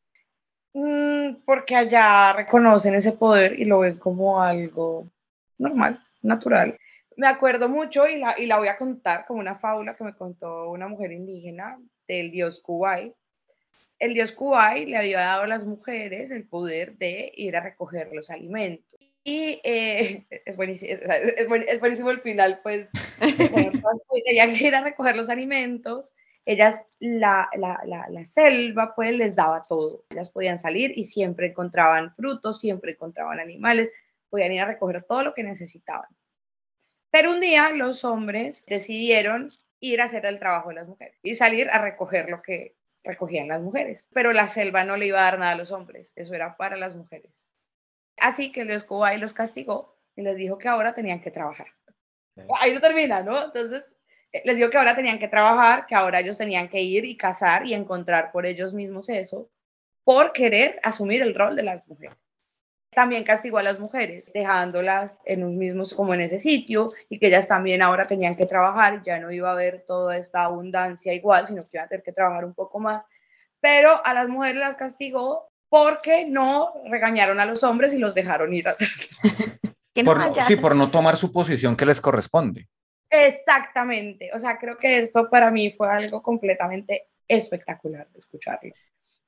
[0.78, 5.10] Mm, porque allá reconocen ese poder y lo ven como algo
[5.58, 6.78] normal, natural.
[7.16, 10.14] Me acuerdo mucho y la, y la voy a contar como una fábula que me
[10.14, 13.14] contó una mujer indígena del dios Kubai.
[14.00, 18.10] El dios Kubai le había dado a las mujeres el poder de ir a recoger
[18.12, 19.00] los alimentos.
[19.24, 22.90] Y eh, es, buenísimo, es, buen- es buenísimo el final, pues,
[24.22, 26.12] que ir a recoger los alimentos
[26.46, 30.04] ellas, la, la, la, la, selva, pues les daba todo.
[30.10, 33.92] Ellas podían salir y siempre encontraban frutos, siempre encontraban animales,
[34.30, 36.08] podían ir a recoger todo lo que necesitaban.
[37.10, 39.48] Pero un día los hombres decidieron
[39.80, 43.48] ir a hacer el trabajo de las mujeres y salir a recoger lo que recogían
[43.48, 44.10] las mujeres.
[44.14, 46.76] Pero la selva no le iba a dar nada a los hombres, eso era para
[46.76, 47.52] las mujeres.
[48.18, 51.68] Así que los y los castigó y les dijo que ahora tenían que trabajar.
[52.60, 53.46] Ahí no termina, ¿no?
[53.46, 53.86] Entonces
[54.44, 57.66] les dijo que ahora tenían que trabajar, que ahora ellos tenían que ir y cazar
[57.66, 59.50] y encontrar por ellos mismos eso,
[60.04, 62.18] por querer asumir el rol de las mujeres.
[62.92, 67.28] También castigó a las mujeres, dejándolas en un mismo, como en ese sitio, y que
[67.28, 71.46] ellas también ahora tenían que trabajar, ya no iba a haber toda esta abundancia igual,
[71.48, 73.04] sino que iban a tener que trabajar un poco más.
[73.60, 78.54] Pero a las mujeres las castigó porque no regañaron a los hombres y los dejaron
[78.54, 78.88] ir a hacer.
[80.48, 82.68] sí, por no tomar su posición que les corresponde.
[83.24, 88.74] Exactamente, o sea, creo que esto para mí fue algo completamente espectacular de escucharlo.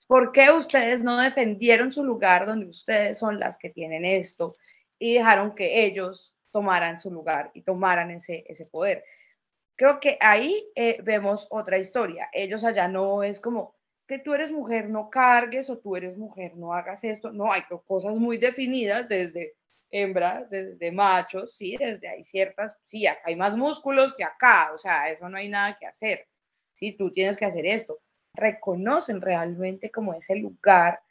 [0.08, 4.54] ¿Por qué ustedes no defendieron su lugar donde ustedes son las que tienen esto
[5.00, 9.04] y dejaron que ellos tomaran su lugar y tomaran ese, ese poder?
[9.76, 12.30] Creo que ahí eh, vemos otra historia.
[12.34, 13.76] Ellos allá no es como
[14.08, 17.32] que tú eres mujer, no cargues o tú eres mujer, no hagas esto.
[17.32, 19.56] No, hay cosas muy definidas desde
[19.91, 24.78] hembras, desde machos, sí, desde hay ciertas, sí, acá hay más músculos que acá, o
[24.78, 26.28] sea, eso no hay nada que hacer,
[26.73, 28.00] sí, tú tienes que hacer esto.
[28.34, 31.02] Reconocen realmente como ese lugar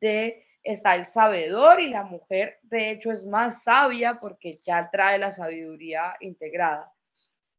[0.00, 5.18] de está el sabedor y la mujer, de hecho, es más sabia porque ya trae
[5.18, 6.92] la sabiduría integrada.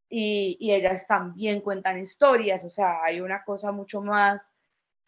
[0.09, 4.51] Y, y ellas también cuentan historias, o sea, hay una cosa mucho más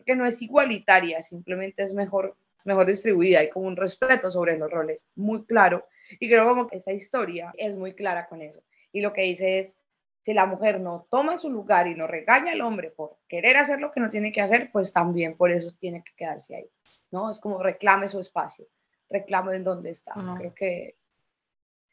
[0.05, 4.69] que no es igualitaria, simplemente es mejor mejor distribuida, hay como un respeto sobre los
[4.69, 5.85] roles muy claro
[6.19, 8.63] y creo como que esa historia es muy clara con eso.
[8.91, 9.75] Y lo que dice es,
[10.21, 13.79] si la mujer no toma su lugar y no regaña al hombre por querer hacer
[13.79, 16.69] lo que no tiene que hacer, pues también por eso tiene que quedarse ahí,
[17.11, 17.31] ¿no?
[17.31, 18.67] Es como reclame su espacio,
[19.09, 20.13] reclame en dónde está.
[20.37, 20.95] Creo que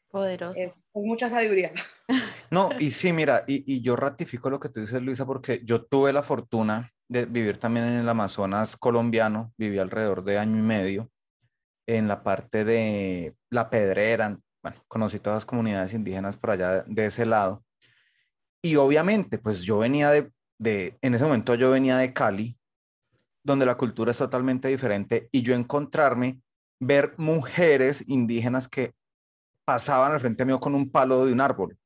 [0.09, 0.59] Poderoso.
[0.59, 1.71] Es, es, mucha sabiduría.
[2.49, 5.83] No, y sí, mira, y, y, yo ratifico lo que tú dices, Luisa, porque yo
[5.83, 10.61] tuve la fortuna de vivir también en el Amazonas colombiano, viví alrededor de año y
[10.61, 11.09] medio
[11.87, 17.05] en la parte de La Pedrera, bueno, conocí todas las comunidades indígenas por allá de,
[17.05, 17.63] ese lado.
[18.61, 22.57] Y obviamente, pues yo venía de, de, en ese momento yo venía de Cali,
[23.43, 26.41] donde la cultura es totalmente diferente, y yo encontrarme,
[26.79, 28.93] ver mujeres indígenas que
[29.65, 31.77] pasaban al frente mío con un palo de un árbol.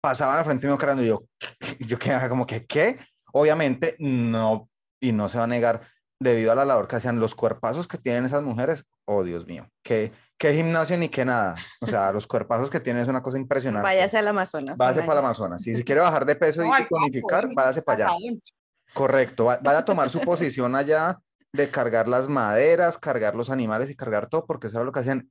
[0.00, 1.24] Pasaban al frente mío cargando y yo,
[1.80, 2.98] yo quedaba como que, ¿qué?
[3.32, 4.68] Obviamente no,
[5.00, 5.82] y no se va a negar,
[6.20, 9.68] debido a la labor que hacían los cuerpazos que tienen esas mujeres, oh Dios mío,
[9.82, 11.56] qué, qué gimnasio ni qué nada.
[11.80, 13.84] O sea, los cuerpazos que tienen es una cosa impresionante.
[13.84, 14.78] Váyase al Amazonas.
[14.78, 15.62] Váyase para el Amazonas.
[15.62, 18.16] Si se quiere bajar de peso y tonificar, váyase para allá.
[18.94, 21.18] Correcto, vaya a tomar su posición allá
[21.52, 25.00] de cargar las maderas, cargar los animales y cargar todo, porque eso era lo que
[25.00, 25.30] hacían.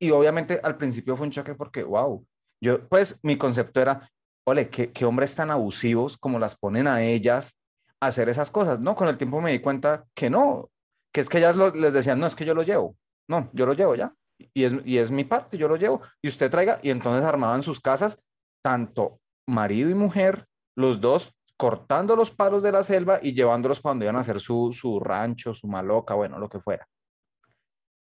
[0.00, 2.24] Y obviamente al principio fue un choque porque, wow,
[2.60, 4.10] yo, pues mi concepto era,
[4.48, 7.56] ole, ¿qué, hombres tan abusivos como las ponen a ellas
[8.00, 8.94] a hacer esas cosas, ¿no?
[8.94, 10.70] Con el tiempo me di cuenta que no,
[11.12, 12.96] que es que ellas les decían, no, es que yo lo llevo,
[13.28, 14.14] no, yo lo llevo ya,
[14.54, 17.62] y es, y es mi parte, yo lo llevo, y usted traiga, y entonces armaban
[17.62, 18.22] sus casas,
[18.62, 24.04] tanto marido y mujer, los dos cortando los palos de la selva y llevándolos donde
[24.04, 26.86] iban a hacer su, su rancho, su maloca, bueno, lo que fuera.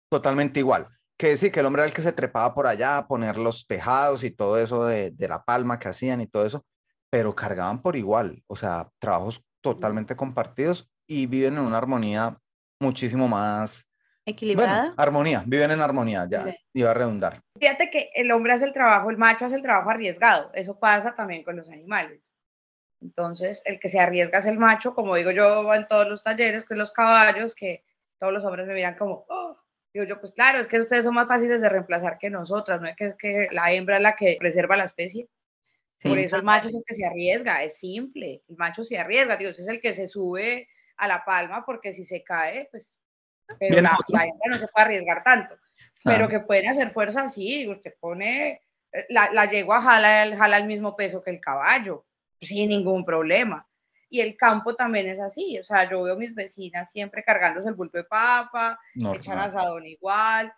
[0.09, 0.87] Totalmente igual
[1.21, 3.67] que sí, que el hombre era el que se trepaba por allá a poner los
[3.67, 6.65] tejados y todo eso de, de, la palma que hacían y todo eso,
[7.11, 12.39] pero cargaban por igual, o sea, trabajos totalmente compartidos y viven en una armonía
[12.79, 13.87] muchísimo más
[14.25, 14.79] equilibrada.
[14.79, 17.39] Bueno, armonía, viven en armonía, ya iba a redundar.
[17.59, 21.13] Fíjate que el hombre hace el trabajo, el macho hace el trabajo arriesgado, eso pasa
[21.13, 22.19] también con los animales.
[22.99, 26.63] Entonces, el que se arriesga es el macho, como digo yo en todos los talleres,
[26.63, 27.83] con los caballos, que
[28.19, 29.60] todos los hombres me miran como, oh,
[29.93, 32.87] Digo yo, pues claro, es que ustedes son más fáciles de reemplazar que nosotras, ¿no
[32.87, 35.27] es que es que la hembra es la que preserva la especie?
[36.01, 39.37] Por eso el macho es el que se arriesga, es simple, el macho se arriesga,
[39.37, 42.97] Dios es el que se sube a la palma porque si se cae, pues,
[43.59, 45.55] pero la, hembra no se puede arriesgar tanto,
[46.03, 48.61] pero que pueden hacer fuerza, sí, usted pone,
[48.93, 52.05] eh, la, la yegua jala, jala el mismo peso que el caballo,
[52.39, 53.67] sin ningún problema
[54.11, 57.69] y el campo también es así, o sea, yo veo a mis vecinas siempre cargándose
[57.69, 60.53] el bulto de papa, echan asadón igual,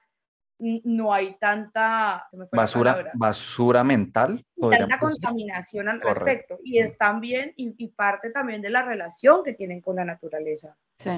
[0.58, 8.32] no hay tanta basura, basura mental, tanta contaminación al respecto, y es también, y, parte
[8.32, 10.76] también de la relación que tienen con la naturaleza.
[10.94, 11.12] Sí.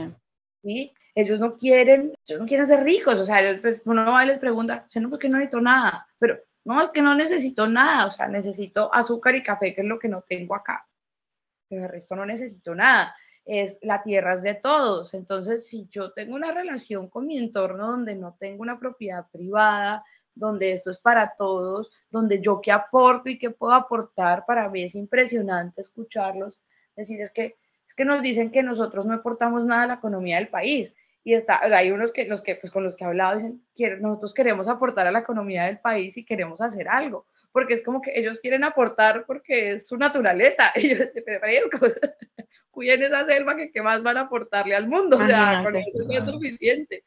[0.62, 0.94] ¿Sí?
[1.16, 4.40] Ellos no quieren, ellos no quieren ser ricos, o sea, pues, uno va y les
[4.40, 8.28] pregunta, no, porque no necesito nada, pero no, es que no necesito nada, o sea,
[8.28, 10.86] necesito azúcar y café, que es lo que no tengo acá.
[11.70, 13.16] Pero el resto no necesito nada.
[13.46, 15.14] Es la tierra es de todos.
[15.14, 20.04] Entonces, si yo tengo una relación con mi entorno donde no tengo una propiedad privada,
[20.34, 24.84] donde esto es para todos, donde yo qué aporto y qué puedo aportar, para mí
[24.84, 26.60] es impresionante escucharlos
[26.96, 30.38] decir es que es que nos dicen que nosotros no aportamos nada a la economía
[30.38, 33.36] del país y está, hay unos que, los que pues, con los que he hablado
[33.36, 37.76] dicen que nosotros queremos aportar a la economía del país y queremos hacer algo, porque
[37.76, 40.74] es como que ellos quieren aportar porque es su naturaleza.
[40.76, 41.06] Y yo
[42.70, 46.06] cuiden esa selva que qué más van a aportarle al mundo, o sea, con eso
[46.10, 47.06] es suficiente.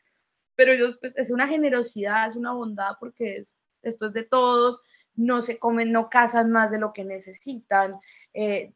[0.54, 4.80] Pero ellos, pues, es una generosidad, es una bondad, porque es, es de todos,
[5.14, 7.96] no se comen, no cazan más de lo que necesitan,
[8.32, 8.72] eh,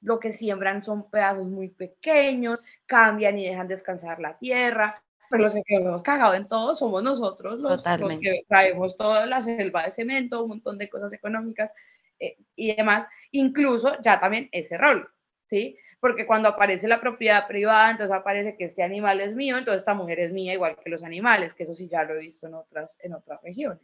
[0.00, 4.94] lo que siembran son pedazos muy pequeños, cambian y dejan descansar la tierra,
[5.30, 7.82] pero los que hemos cagado en todo somos nosotros, los,
[8.20, 11.70] que traemos toda la selva de cemento, un montón de cosas económicas
[12.18, 15.08] eh, y demás, incluso ya también ese rol,
[15.48, 15.78] ¿sí?
[16.00, 19.94] Porque cuando aparece la propiedad privada, entonces aparece que este animal es mío, entonces esta
[19.94, 22.54] mujer es mía igual que los animales, que eso sí ya lo he visto en
[22.54, 23.82] otras, en otras regiones.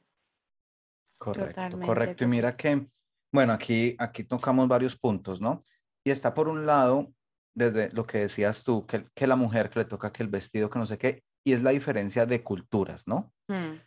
[1.17, 2.25] Correcto, correcto.
[2.25, 2.87] Y mira que,
[3.33, 5.63] bueno, aquí, aquí tocamos varios puntos, ¿no?
[6.05, 7.13] Y está por un lado,
[7.55, 10.69] desde lo que decías tú, que, que la mujer que le toca que el vestido,
[10.69, 13.33] que no sé qué, y es la diferencia de culturas, ¿no?
[13.47, 13.79] Mm.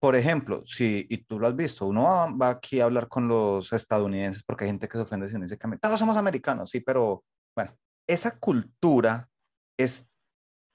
[0.00, 2.02] Por ejemplo, si, y tú lo has visto, uno
[2.36, 5.44] va, aquí a hablar con los estadounidenses porque hay gente que se ofende si uno
[5.44, 7.24] dice que todos somos americanos, sí, pero
[7.56, 7.72] bueno,
[8.08, 9.28] esa cultura
[9.78, 10.10] es,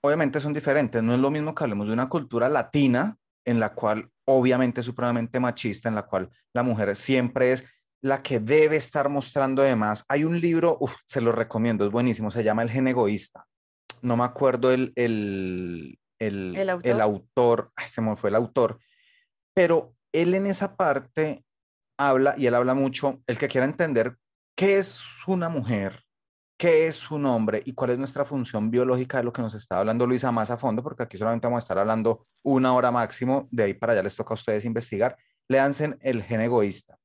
[0.02, 3.74] obviamente son diferentes, no es lo mismo que hablemos de una cultura latina en la
[3.74, 7.66] cual obviamente es supremamente machista, en la cual la mujer siempre es
[8.02, 10.06] la que debe estar mostrando además.
[10.08, 13.46] Hay un libro, se lo recomiendo, es buenísimo, se llama El gen egoísta.
[14.02, 18.80] No me acuerdo el, el, el, el autor, se me fue el autor,
[19.54, 21.44] pero él en esa parte
[21.98, 24.18] habla, y él habla mucho, el que quiera entender
[24.56, 26.04] qué es una mujer,
[26.58, 29.80] qué es un hombre y cuál es nuestra función biológica de lo que nos está
[29.80, 33.48] hablando Luisa más a fondo, porque aquí solamente vamos a estar hablando una hora máximo,
[33.52, 35.18] de ahí para allá les toca a ustedes investigar.
[35.48, 37.00] Leanse el gen egoísta.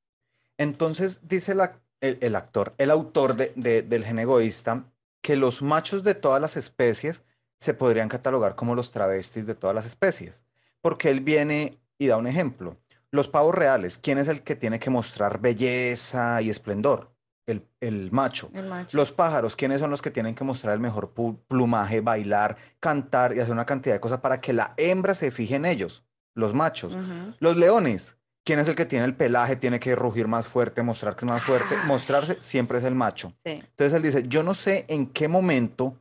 [0.57, 1.53] Entonces dice
[2.01, 7.23] el, actor, el autor del gen egoísta, que los machos de todas las especies
[7.57, 10.45] se podrían catalogar como los travestis de todas las especies,
[10.81, 12.77] porque él viene y da un ejemplo.
[13.11, 17.11] Los pavos reales, ¿quién es el que tiene que mostrar belleza y esplendor?
[17.79, 18.49] El, macho.
[18.91, 21.13] Los pájaros, ¿quiénes son los que tienen que mostrar el mejor
[21.47, 25.53] plumaje, bailar, cantar y hacer una cantidad de cosas para que la hembra se fije
[25.53, 26.03] en ellos?
[26.33, 26.97] Los machos.
[27.39, 29.55] Los leones, ¿Quién es el que tiene el pelaje?
[29.55, 31.75] Tiene que rugir más fuerte, mostrar que es más fuerte.
[31.79, 31.85] Ah.
[31.87, 33.33] Mostrarse siempre es el macho.
[33.43, 35.97] Entonces él dice, yo no sé en qué momento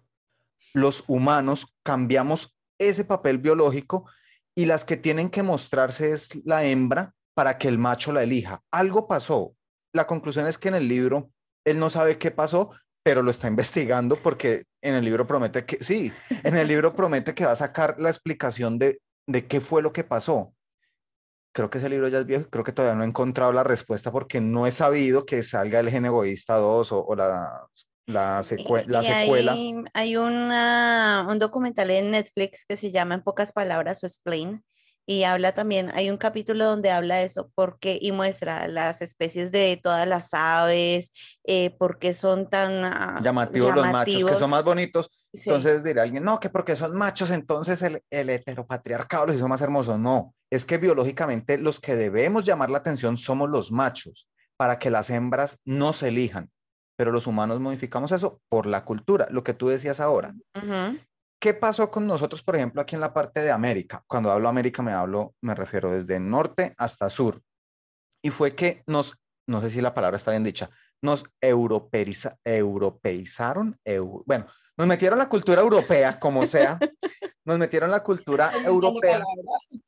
[0.75, 4.11] los humanos cambiamos ese papel biológico
[4.55, 8.61] y las que tienen que mostrarse es la hembra para que el macho la elija.
[8.71, 9.57] Algo pasó.
[9.93, 11.31] La conclusión es que en el libro
[11.65, 12.71] él no sabe qué pasó,
[13.03, 17.35] pero lo está investigando porque en el libro promete que, sí, en el libro promete
[17.35, 20.53] que va a sacar la explicación de, de qué fue lo que pasó
[21.55, 24.11] creo que ese libro ya es viejo, creo que todavía no he encontrado la respuesta
[24.11, 27.17] porque no he sabido que salga el Gen Egoísta 2 o,
[28.07, 29.57] la, la, la secuela.
[29.95, 34.63] Hay, una, un documental en Netflix que se llama En pocas palabras o Explain
[35.07, 39.53] y habla también, hay un capítulo donde habla de eso, porque y muestra las especies
[39.53, 41.13] de todas las aves,
[41.45, 45.29] eh, por qué son tan ah, llamativos, los machos, que son más bonitos.
[45.33, 49.61] Entonces dirá alguien, no, que porque son machos, entonces el, el heteropatriarcado los hizo más
[49.61, 49.99] hermosos.
[49.99, 54.91] No, es que biológicamente los que debemos llamar la atención somos los machos, para que
[54.91, 56.51] las hembras no se elijan.
[56.97, 60.35] Pero los humanos modificamos eso por la cultura, lo que tú decías ahora.
[61.41, 64.03] ¿Qué pasó con nosotros, por ejemplo, aquí en la parte de América?
[64.07, 67.41] Cuando hablo América me hablo, me refiero desde norte hasta sur.
[68.23, 70.71] Y fue que nos, no sé si la palabra está bien dicha,
[71.03, 73.79] nos europeiza, europeizaron,
[74.25, 76.79] bueno, nos metieron la cultura europea, como sea,
[77.45, 79.23] nos metieron la cultura europea.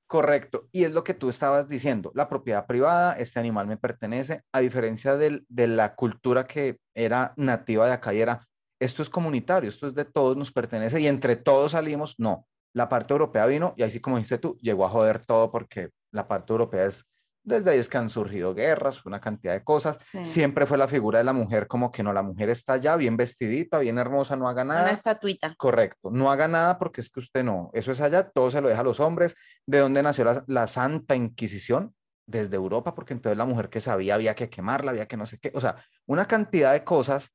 [0.06, 0.68] Correcto.
[0.72, 4.60] Y es lo que tú estabas diciendo, la propiedad privada, este animal me pertenece, a
[4.60, 8.46] diferencia de la cultura que era nativa de acá y era
[8.80, 12.46] esto es comunitario, esto es de todos, nos pertenece y entre todos salimos, no.
[12.74, 16.28] La parte europea vino y así como dijiste tú, llegó a joder todo porque la
[16.28, 17.06] parte europea es,
[17.46, 19.98] desde ahí es que han surgido guerras, una cantidad de cosas.
[20.22, 23.16] Siempre fue la figura de la mujer como que no, la mujer está allá bien
[23.16, 24.82] vestidita, bien hermosa, no haga nada.
[24.82, 25.54] Una estatuita.
[25.56, 28.68] Correcto, no haga nada porque es que usted no, eso es allá, todo se lo
[28.68, 29.36] deja a los hombres.
[29.64, 31.94] ¿De dónde nació la, la Santa Inquisición?
[32.28, 35.38] Desde Europa, porque entonces la mujer que sabía había que quemarla, había que no sé
[35.38, 35.76] qué, o sea,
[36.06, 37.32] una cantidad de cosas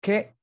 [0.00, 0.38] que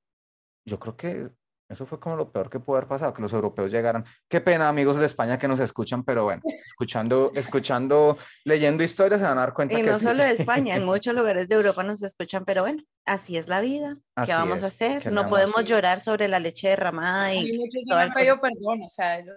[0.64, 1.32] yo creo que
[1.70, 4.04] Eso fue como lo peor que pudo haber pasado, que los europeos llegaran.
[4.28, 9.28] Qué pena, amigos de España que nos escuchan, pero bueno, escuchando, escuchando, leyendo historias se
[9.28, 11.84] van a dar cuenta y que no solo de España, en muchos lugares de Europa
[11.84, 13.98] nos escuchan, pero bueno, así es la vida.
[14.26, 15.12] ¿Qué vamos a hacer?
[15.12, 17.56] No podemos llorar sobre la leche derramada y...
[17.56, 19.36] muchos han pedido perdón, o sea, ellos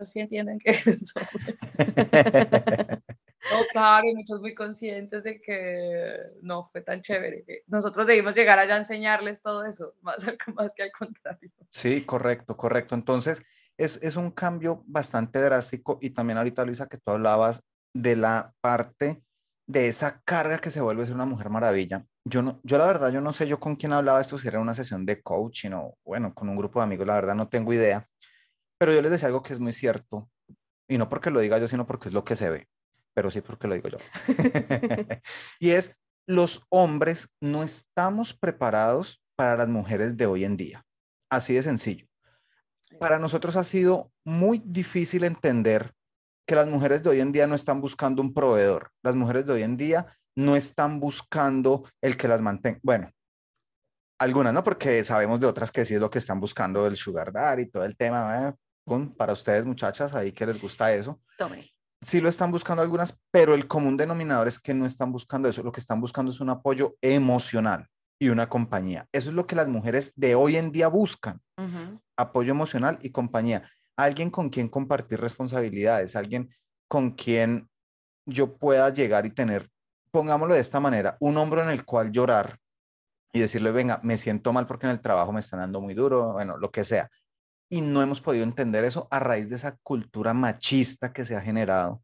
[0.00, 1.20] sí entienden que eso...
[3.50, 7.64] No, claro, y muchos muy conscientes de que no fue tan chévere.
[7.66, 10.24] Nosotros debimos llegar allá a enseñarles todo eso, más,
[10.54, 11.50] más que al contrario.
[11.70, 12.94] Sí, correcto, correcto.
[12.94, 13.42] Entonces,
[13.78, 17.62] es, es un cambio bastante drástico y también ahorita, Luisa, que tú hablabas
[17.94, 19.22] de la parte
[19.66, 22.04] de esa carga que se vuelve ser una mujer maravilla.
[22.24, 24.60] Yo, no, yo la verdad, yo no sé yo con quién hablaba esto, si era
[24.60, 27.72] una sesión de coaching o, bueno, con un grupo de amigos, la verdad no tengo
[27.72, 28.06] idea,
[28.78, 30.28] pero yo les decía algo que es muy cierto,
[30.88, 32.68] y no porque lo diga yo, sino porque es lo que se ve
[33.14, 33.98] pero sí porque lo digo yo.
[35.60, 40.84] y es, los hombres no estamos preparados para las mujeres de hoy en día.
[41.30, 42.06] Así de sencillo.
[42.98, 45.92] Para nosotros ha sido muy difícil entender
[46.46, 48.90] que las mujeres de hoy en día no están buscando un proveedor.
[49.02, 50.06] Las mujeres de hoy en día
[50.36, 52.80] no están buscando el que las mantenga.
[52.82, 53.10] Bueno,
[54.18, 57.32] algunas no, porque sabemos de otras que sí es lo que están buscando el sugar
[57.32, 58.48] daddy y todo el tema.
[58.48, 58.54] ¿eh?
[59.16, 61.20] para ustedes, muchachas, ahí que les gusta eso.
[61.38, 61.70] Tome
[62.02, 65.62] sí lo están buscando algunas, pero el común denominador es que no están buscando eso.
[65.62, 67.86] Lo que están buscando es un apoyo emocional
[68.18, 69.06] y una compañía.
[69.12, 71.40] Eso es lo que las mujeres de hoy en día buscan.
[72.16, 73.70] Apoyo emocional y compañía.
[73.96, 76.50] Alguien con quien compartir responsabilidades, alguien
[76.88, 77.68] con quien
[78.26, 79.68] yo pueda llegar y tener,
[80.10, 82.58] pongámoslo de esta manera, un hombro en el cual llorar
[83.32, 86.32] y decirle, venga, me siento mal porque en el trabajo me están dando muy duro,
[86.32, 87.10] bueno, lo que sea
[87.70, 91.40] y no hemos podido entender eso a raíz de esa cultura machista que se ha
[91.40, 92.02] generado.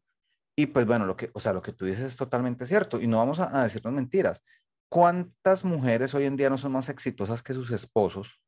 [0.57, 3.05] Y pues bueno, lo que, o sea, lo que tú dices es totalmente cierto y
[3.05, 4.43] no vamos a, decirnos mentiras.
[4.89, 8.39] ¿Cuántas mujeres hoy en día no son más exitosas que sus esposos?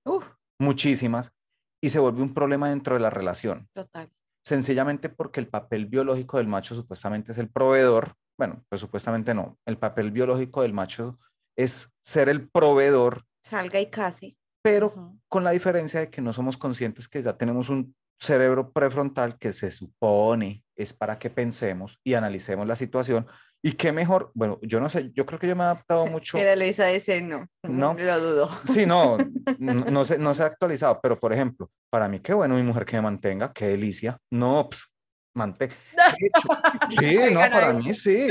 [0.57, 1.33] Muchísimas.
[1.81, 3.67] Y se vuelve un problema dentro de la relación.
[3.73, 4.09] Total.
[4.43, 8.13] Sencillamente porque el papel biológico del macho supuestamente es el proveedor.
[8.37, 9.59] Bueno, pues supuestamente no.
[9.65, 11.19] El papel biológico del macho
[11.57, 13.25] es ser el proveedor.
[13.43, 17.69] Salga y casi pero con la diferencia de que no somos conscientes que ya tenemos
[17.69, 23.25] un cerebro prefrontal que se supone es para que pensemos y analicemos la situación.
[23.61, 26.37] Y qué mejor, bueno, yo no sé, yo creo que yo me he adaptado mucho.
[26.37, 28.49] Mira, Luisa dice no, no, lo dudo.
[28.65, 29.17] Sí, no,
[29.57, 32.85] no, se, no se ha actualizado, pero por ejemplo, para mí qué bueno mi mujer
[32.85, 34.17] que me mantenga, qué delicia.
[34.31, 34.93] No, pues,
[35.33, 35.69] mantén.
[36.99, 38.27] Sí, no, para mí sí.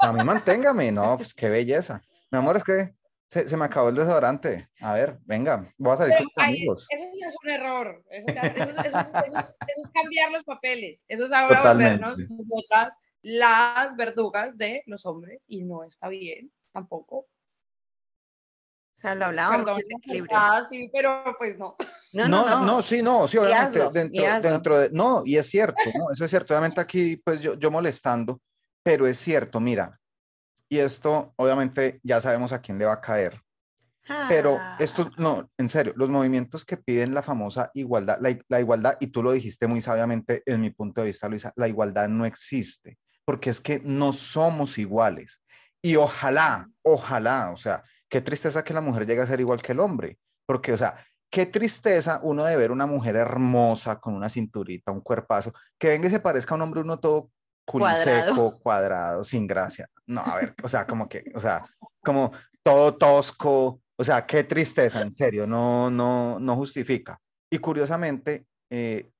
[0.00, 2.00] A mí manténgame, no, pues qué belleza.
[2.30, 2.94] Mi amor, es que
[3.28, 4.68] se, se, me acabó el desodorante.
[4.80, 6.86] A ver, venga, voy a salir con mis amigos.
[6.90, 8.04] Eso es un error.
[8.10, 11.04] Eso, es cambiar los papeles.
[11.08, 17.16] Eso es ahora volvernos nosotras las verdugas de los hombres y no está bien tampoco.
[18.98, 19.80] O sea, lo hablábamos
[20.32, 21.76] Ah, sí, pero pues no.
[22.12, 25.82] No, no, no, no, sí, no, sí, obviamente, dentro, dentro, de, no, y es cierto,
[25.94, 26.10] ¿no?
[26.10, 28.40] Eso es cierto, obviamente aquí, pues yo, yo molestando,
[28.82, 30.00] pero es cierto, mira,
[30.68, 33.40] y esto, obviamente, ya sabemos a quién le va a caer.
[34.28, 39.08] Pero esto, no, en serio, los movimientos que piden la famosa igualdad, la, igualdad, y
[39.08, 42.98] tú lo dijiste muy sabiamente en mi punto de vista, Luisa, la igualdad no existe,
[43.26, 45.42] porque es que no somos iguales.
[45.82, 49.72] Y ojalá, ojalá, o sea, qué tristeza que la mujer llegue a ser igual que
[49.72, 50.96] el hombre, porque, o sea,
[51.30, 56.08] qué tristeza uno de ver una mujer hermosa con una cinturita, un cuerpazo, que venga
[56.08, 57.30] y se parezca a un hombre uno todo
[57.68, 59.88] culiseco, cuadrado, sin gracia.
[60.06, 61.62] No, a ver, o sea, como que, o sea,
[62.02, 67.20] como todo tosco, o sea, qué tristeza, en serio, no, no, no justifica.
[67.52, 69.10] Y curiosamente, eh,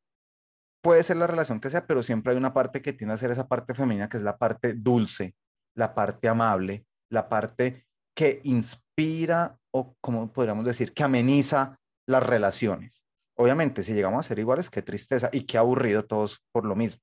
[0.83, 3.31] puede ser la relación que sea, pero siempre hay una parte que tiene a ser
[3.31, 5.35] esa parte femenina, que es la parte dulce,
[5.77, 7.87] la parte amable, la parte
[8.17, 11.79] que inspira o, como podríamos decir, que ameniza
[12.09, 13.05] las relaciones.
[13.37, 17.01] Obviamente, si llegamos a ser iguales, qué tristeza y qué aburrido todos por lo mismo.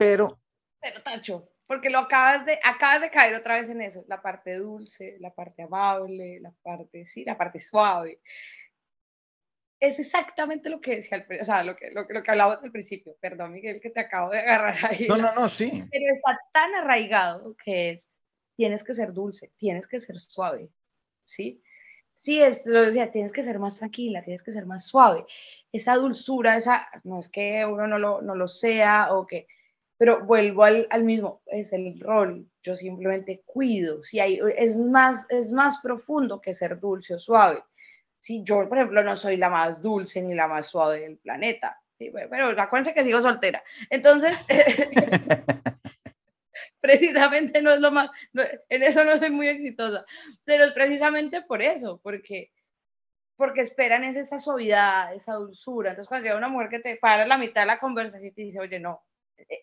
[0.00, 0.40] Pero...
[0.80, 4.54] Pero, Tacho, porque lo acabas de, acabas de caer otra vez en eso, la parte
[4.54, 8.22] dulce, la parte amable, la parte, sí, la parte suave.
[9.78, 13.14] Es exactamente lo que decía, o sea, lo que, lo, lo que hablábamos al principio.
[13.20, 15.06] Perdón, Miguel, que te acabo de agarrar ahí.
[15.06, 15.84] No, no, no, sí.
[15.90, 18.08] Pero está tan arraigado que es,
[18.56, 20.70] tienes que ser dulce, tienes que ser suave,
[21.24, 21.62] ¿sí?
[22.14, 25.26] Sí, es, lo decía, tienes que ser más tranquila, tienes que ser más suave.
[25.70, 29.46] Esa dulzura, esa, no es que uno no lo, no lo sea o que,
[30.00, 35.26] pero vuelvo al, al, mismo, es el rol, yo simplemente cuido, si hay, es, más,
[35.28, 37.62] es más profundo que ser dulce o suave.
[38.18, 41.78] Si yo, por ejemplo, no soy la más dulce ni la más suave del planeta,
[41.98, 43.62] pero acuérdense que sigo soltera.
[43.90, 44.42] Entonces,
[46.80, 48.10] precisamente no es lo más,
[48.70, 50.06] en eso no soy muy exitosa,
[50.44, 52.50] pero es precisamente por eso, porque
[53.36, 55.90] porque esperan es esa suavidad, esa dulzura.
[55.90, 58.42] Entonces, cuando llega una mujer que te para la mitad de la conversación y te
[58.42, 59.02] dice, oye, no,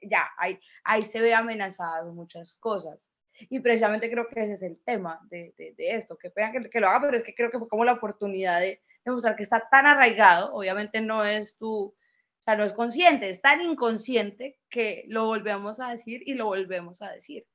[0.01, 3.09] ya, ahí, ahí se ve amenazado muchas cosas.
[3.49, 6.87] Y precisamente creo que ese es el tema de, de, esto, que vean que, lo
[6.87, 9.85] haga, pero es que creo que fue como la oportunidad de demostrar que está tan
[9.85, 11.95] arraigado, obviamente no es tu, o
[12.43, 17.01] sea, no es consciente, es tan inconsciente que lo volvemos a decir y lo volvemos
[17.01, 17.45] a decir.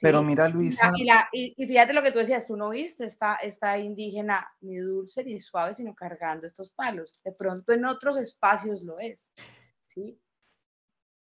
[0.00, 0.92] Pero mira, Luisa.
[1.32, 5.38] Y, fíjate lo que tú decías, tú no viste esta, esta indígena ni dulce ni
[5.38, 7.22] suave, sino cargando estos palos.
[7.22, 9.32] De pronto en otros espacios lo es.
[9.86, 10.18] ¿sí?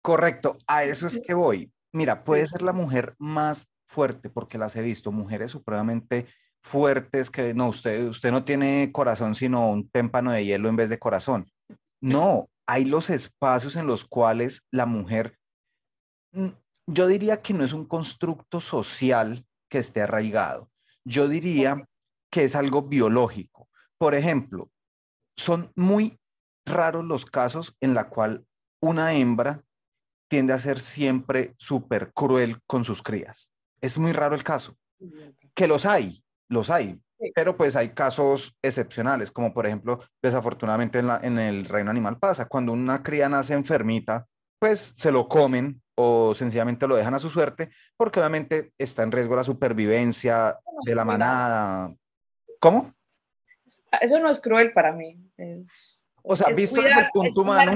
[0.01, 1.71] Correcto, a eso es que voy.
[1.93, 6.27] Mira, puede ser la mujer más fuerte, porque las he visto, mujeres supremamente
[6.63, 10.89] fuertes que no, usted, usted no tiene corazón, sino un témpano de hielo en vez
[10.89, 11.51] de corazón.
[12.01, 15.37] No, hay los espacios en los cuales la mujer
[16.31, 16.49] mm,
[16.87, 20.69] yo diría que no es un constructo social que esté arraigado.
[21.05, 21.77] Yo diría
[22.31, 23.69] que es algo biológico.
[23.97, 24.69] Por ejemplo,
[25.35, 26.19] son muy
[26.65, 28.45] raros los casos en la cual
[28.81, 29.63] una hembra
[30.31, 33.51] tiende a ser siempre súper cruel con sus crías.
[33.81, 34.77] Es muy raro el caso.
[35.53, 37.01] Que los hay, los hay,
[37.35, 42.45] pero pues hay casos excepcionales, como por ejemplo, desafortunadamente en, en el reino animal pasa,
[42.45, 44.25] cuando una cría nace enfermita,
[44.57, 49.11] pues se lo comen o sencillamente lo dejan a su suerte, porque obviamente está en
[49.11, 51.93] riesgo la supervivencia de la manada.
[52.61, 52.93] ¿Cómo?
[53.99, 55.17] Eso no es cruel para mí.
[56.23, 57.75] O sea, visto desde el punto humano.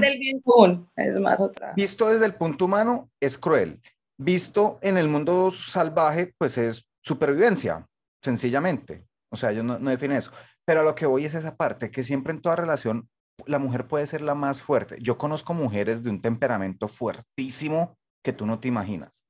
[0.96, 1.72] es más otra.
[1.74, 3.80] Visto desde el punto humano, es cruel.
[4.18, 7.86] Visto en el mundo salvaje, pues es supervivencia,
[8.22, 9.06] sencillamente.
[9.30, 10.32] O sea, yo no, no definen eso.
[10.64, 13.08] Pero a lo que voy es esa parte, que siempre en toda relación
[13.44, 14.96] la mujer puede ser la más fuerte.
[15.00, 19.24] Yo conozco mujeres de un temperamento fuertísimo que tú no te imaginas.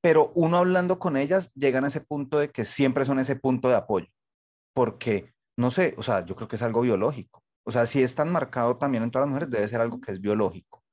[0.00, 3.68] Pero uno hablando con ellas llegan a ese punto de que siempre son ese punto
[3.68, 4.08] de apoyo,
[4.74, 7.42] porque, no sé, o sea, yo creo que es algo biológico.
[7.64, 10.12] O sea, si es tan marcado también en todas las mujeres, debe ser algo que
[10.12, 10.84] es biológico.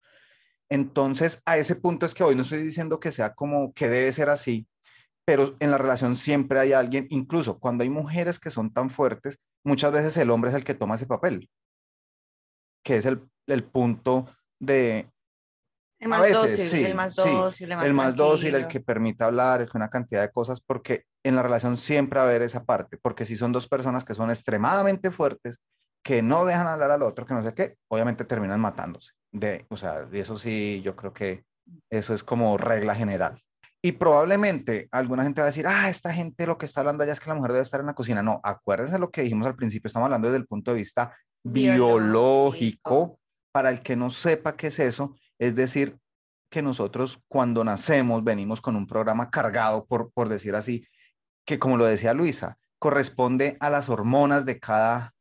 [0.69, 4.11] Entonces, a ese punto es que hoy no estoy diciendo que sea como que debe
[4.11, 4.67] ser así,
[5.25, 9.37] pero en la relación siempre hay alguien, incluso cuando hay mujeres que son tan fuertes,
[9.63, 11.49] muchas veces el hombre es el que toma ese papel,
[12.83, 14.27] que es el, el punto
[14.59, 15.11] de,
[16.01, 20.21] el más dócil, el más dócil, el más, dócil, el que permite hablar, una cantidad
[20.21, 23.51] de cosas, porque en la relación siempre va a haber esa parte, porque si son
[23.51, 25.61] dos personas que son extremadamente fuertes,
[26.03, 29.11] que no dejan hablar al otro, que no sé qué, obviamente terminan matándose.
[29.31, 31.43] De, o sea, y eso sí, yo creo que
[31.89, 33.41] eso es como regla general.
[33.83, 37.13] Y probablemente alguna gente va a decir, ah, esta gente lo que está hablando allá
[37.13, 38.21] es que la mujer debe estar en la cocina.
[38.21, 41.11] No, acuérdense lo que dijimos al principio, estamos hablando desde el punto de vista
[41.43, 43.17] biológico.
[43.53, 45.97] Para el que no sepa qué es eso, es decir,
[46.49, 50.85] que nosotros cuando nacemos venimos con un programa cargado, por, por decir así,
[51.45, 55.13] que como lo decía Luisa, corresponde a las hormonas de cada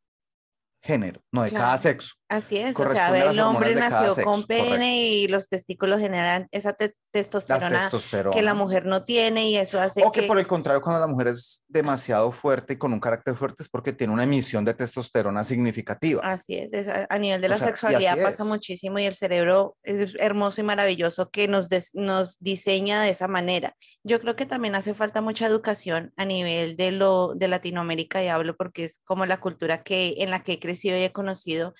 [0.83, 2.15] género, no de cada sexo.
[2.31, 6.77] Así es, o sea, el hombre nació con pene y los testículos generan esa
[7.11, 7.91] testosterona,
[8.33, 10.23] que la mujer no tiene y eso hace o que...
[10.23, 13.69] por el contrario, cuando la mujer es demasiado fuerte y con un carácter fuerte es
[13.69, 16.23] porque tiene una emisión de testosterona significativa.
[16.23, 20.65] Así es, a nivel de la sexualidad pasa muchísimo y el cerebro es hermoso y
[20.65, 23.75] maravilloso que nos, nos diseña de esa manera.
[24.05, 28.29] Yo creo que también hace falta mucha educación a nivel de, lo, de Latinoamérica y
[28.29, 31.75] hablo porque es como la cultura que, en la que he crecido y he conocido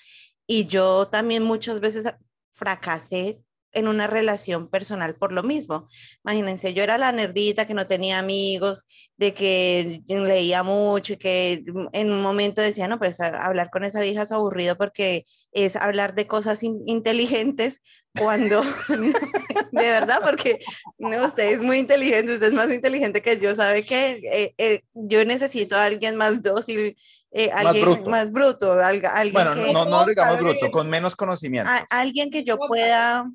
[0.47, 2.13] y yo también muchas veces
[2.53, 3.41] fracasé
[3.73, 5.87] en una relación personal por lo mismo.
[6.23, 8.85] Imagínense, yo era la nerdita que no tenía amigos,
[9.17, 11.63] de que leía mucho y que
[11.93, 16.15] en un momento decía, no, pues hablar con esa vieja es aburrido porque es hablar
[16.15, 17.81] de cosas inteligentes
[18.19, 18.61] cuando,
[19.71, 20.59] de verdad, porque
[20.97, 24.81] no, usted es muy inteligente, usted es más inteligente que yo, sabe que eh, eh,
[24.93, 26.97] yo necesito a alguien más dócil
[27.31, 31.71] eh, alguien más bruto, alguien bueno, no, no digamos bruto, con menos conocimiento.
[31.89, 33.25] alguien que yo pueda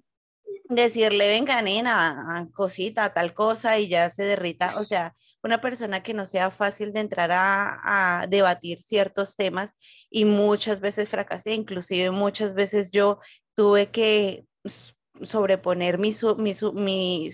[0.69, 4.79] decirle, venga, nena, cosita, tal cosa, y ya se derrita.
[4.79, 9.73] O sea, una persona que no sea fácil de entrar a, a debatir ciertos temas
[10.11, 13.21] y muchas veces fracasé, inclusive muchas veces yo
[13.55, 14.45] tuve que
[15.23, 17.33] sobreponer mi, mi, mi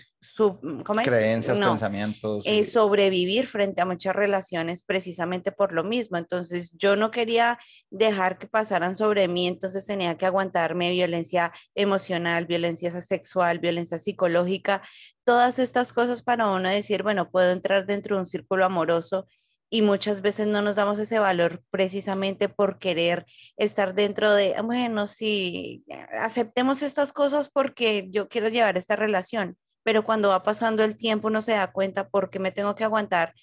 [1.04, 2.44] creencias, pensamientos.
[2.46, 6.16] Eh, sobrevivir frente a muchas relaciones precisamente por lo mismo.
[6.16, 7.58] Entonces yo no quería
[7.90, 14.82] dejar que pasaran sobre mí, entonces tenía que aguantarme violencia emocional, violencia sexual, violencia psicológica,
[15.24, 19.26] todas estas cosas para uno decir, bueno, puedo entrar dentro de un círculo amoroso
[19.72, 23.24] y muchas veces no nos damos ese valor precisamente por querer
[23.56, 25.82] estar dentro de, bueno, sí,
[26.20, 31.28] aceptemos estas cosas porque yo quiero llevar esta relación, pero cuando va pasando el tiempo
[31.28, 33.34] uno se da cuenta por qué me tengo que aguantar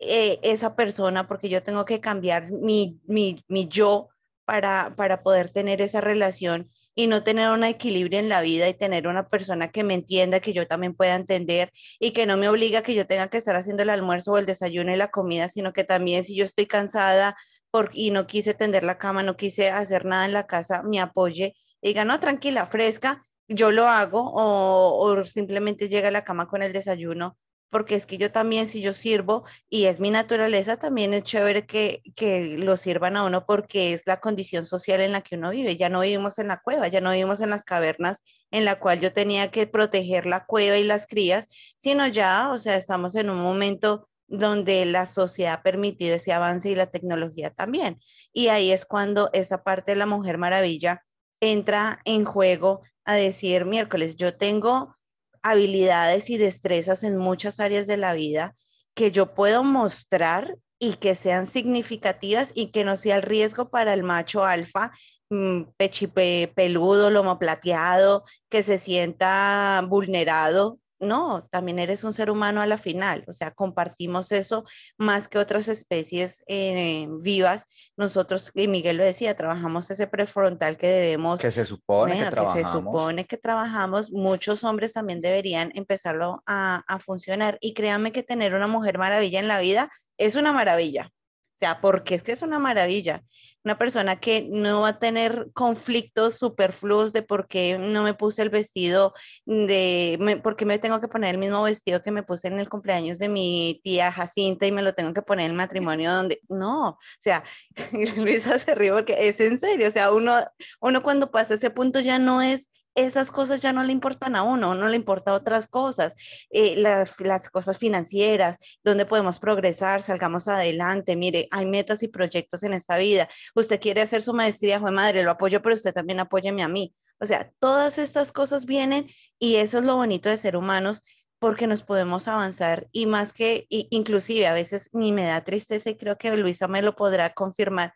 [0.00, 4.08] eh, esa persona porque yo tengo que cambiar mi, mi, mi yo
[4.44, 8.74] para, para poder tener esa relación y no tener un equilibrio en la vida y
[8.74, 11.70] tener una persona que me entienda, que yo también pueda entender
[12.00, 14.46] y que no me obliga que yo tenga que estar haciendo el almuerzo o el
[14.46, 17.36] desayuno y la comida, sino que también si yo estoy cansada
[17.70, 20.98] por, y no quise tender la cama, no quise hacer nada en la casa, me
[20.98, 26.48] apoye y diga, no, tranquila, fresca, yo lo hago o, simplemente llega a la cama
[26.48, 27.36] con el desayuno
[27.70, 31.66] porque es que yo también, si yo sirvo y es mi naturaleza, también es chévere
[31.66, 35.50] que, que lo sirvan a uno porque es la condición social en la que uno
[35.50, 35.76] vive.
[35.76, 39.00] Ya no vivimos en la cueva, ya no vivimos en las cavernas en la cual
[39.00, 41.46] yo tenía que proteger la cueva y las crías,
[41.78, 46.70] sino ya, o sea, estamos en un momento donde la sociedad ha permitido ese avance
[46.70, 48.00] y la tecnología también.
[48.32, 51.02] Y ahí es cuando esa parte de la Mujer Maravilla
[51.40, 54.96] entra en juego a decir, miércoles, yo tengo
[55.42, 58.54] habilidades y destrezas en muchas áreas de la vida
[58.94, 63.94] que yo puedo mostrar y que sean significativas y que no sea el riesgo para
[63.94, 64.92] el macho alfa
[65.30, 72.60] mm, pechipe, peludo, lomo plateado, que se sienta vulnerado no, también eres un ser humano
[72.60, 74.64] a la final, o sea, compartimos eso
[74.96, 77.66] más que otras especies eh, vivas.
[77.96, 81.40] Nosotros, y Miguel lo decía, trabajamos ese prefrontal que debemos...
[81.40, 82.66] Que se supone que trabajamos.
[82.66, 87.58] se supone que trabajamos, muchos hombres también deberían empezarlo a, a funcionar.
[87.60, 91.10] Y créanme que tener una mujer maravilla en la vida es una maravilla.
[91.58, 93.24] O sea, porque es que es una maravilla.
[93.64, 98.42] Una persona que no va a tener conflictos superfluos de por qué no me puse
[98.42, 99.12] el vestido,
[99.44, 102.68] de por qué me tengo que poner el mismo vestido que me puse en el
[102.68, 106.40] cumpleaños de mi tía Jacinta y me lo tengo que poner en el matrimonio donde.
[106.48, 107.42] No, o sea,
[108.16, 109.88] Luisa se ríe porque es en serio.
[109.88, 110.38] O sea, uno,
[110.80, 114.42] uno cuando pasa ese punto ya no es esas cosas ya no le importan a
[114.42, 116.14] uno, no le importa otras cosas,
[116.50, 122.74] eh, las, cosas financieras, donde podemos progresar, salgamos adelante, mire, hay metas y proyectos en
[122.74, 126.62] esta vida, usted quiere hacer su maestría, fue madre, lo apoyo, pero usted también apóyeme
[126.62, 126.94] a mí.
[127.20, 131.02] O sea, todas estas cosas vienen y eso es lo bonito de ser humanos
[131.40, 135.96] porque nos podemos avanzar y más que, inclusive a veces ni me da tristeza y
[135.96, 137.94] creo que Luisa me lo podrá confirmar,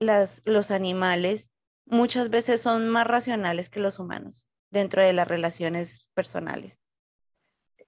[0.00, 1.50] las, los animales
[1.90, 6.78] muchas veces son más racionales que los humanos dentro de las relaciones personales.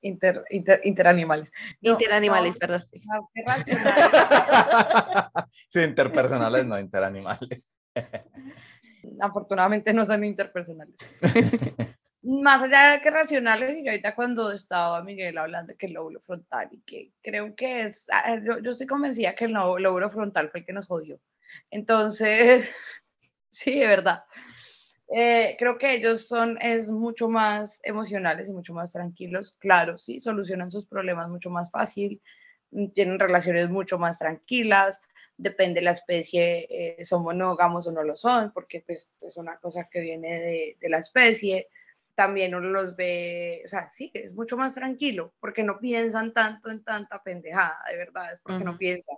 [0.03, 0.45] Inter,
[0.83, 1.53] interanimales.
[1.83, 2.83] interanimales, perdón.
[2.91, 3.03] Sí.
[5.69, 7.61] sí, interpersonales, no interanimales.
[9.21, 10.97] Afortunadamente no son interpersonales.
[12.23, 16.69] Más allá de que racionales, y ahorita cuando estaba Miguel hablando que el lóbulo frontal,
[16.71, 20.61] y que creo que es, ah, yo, yo estoy convencida que el lóbulo frontal fue
[20.61, 21.19] el que nos jodió.
[21.71, 22.71] Entonces,
[23.51, 24.25] Sí, de verdad.
[25.13, 29.57] Eh, creo que ellos son es mucho más emocionales y mucho más tranquilos.
[29.59, 32.23] Claro, sí, solucionan sus problemas mucho más fácil,
[32.71, 35.01] mm, tienen relaciones mucho más tranquilas.
[35.37, 39.57] Depende de la especie, eh, son monógamos o no lo son, porque pues, es una
[39.59, 41.69] cosa que viene de, de la especie.
[42.15, 46.71] También uno los ve, o sea, sí, es mucho más tranquilo, porque no piensan tanto
[46.71, 49.17] en tanta pendejada, de verdad, es porque no piensan.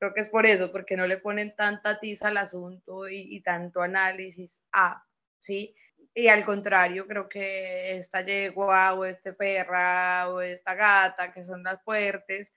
[0.00, 3.82] Creo que es por eso, porque no le ponen tanta tiza al asunto y, tanto
[3.82, 5.04] análisis a,
[5.38, 5.74] ¿sí?
[6.14, 11.62] Y al contrario, creo que esta yegua o este perra o esta gata, que son
[11.62, 12.50] las fuertes,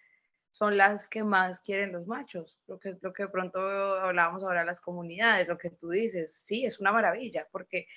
[0.52, 2.62] son las que más quieren los machos.
[2.66, 6.80] Lo que, lo que pronto hablábamos ahora las comunidades, lo que tú dices, sí, es
[6.80, 7.88] una maravilla, porque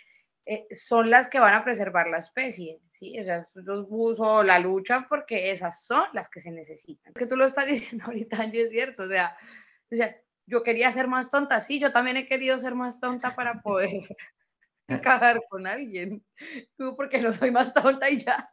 [0.48, 3.18] eh, son las que van a preservar la especie, ¿sí?
[3.18, 7.12] Esas, los buzos, la lucha, porque esas son las que se necesitan.
[7.12, 9.36] Es que tú lo estás diciendo ahorita, Angie, es cierto, o sea,
[9.90, 10.16] o sea,
[10.46, 13.90] yo quería ser más tonta, sí, yo también he querido ser más tonta para poder
[14.88, 16.24] acabar con alguien,
[16.96, 18.48] porque no soy más tonta y ya.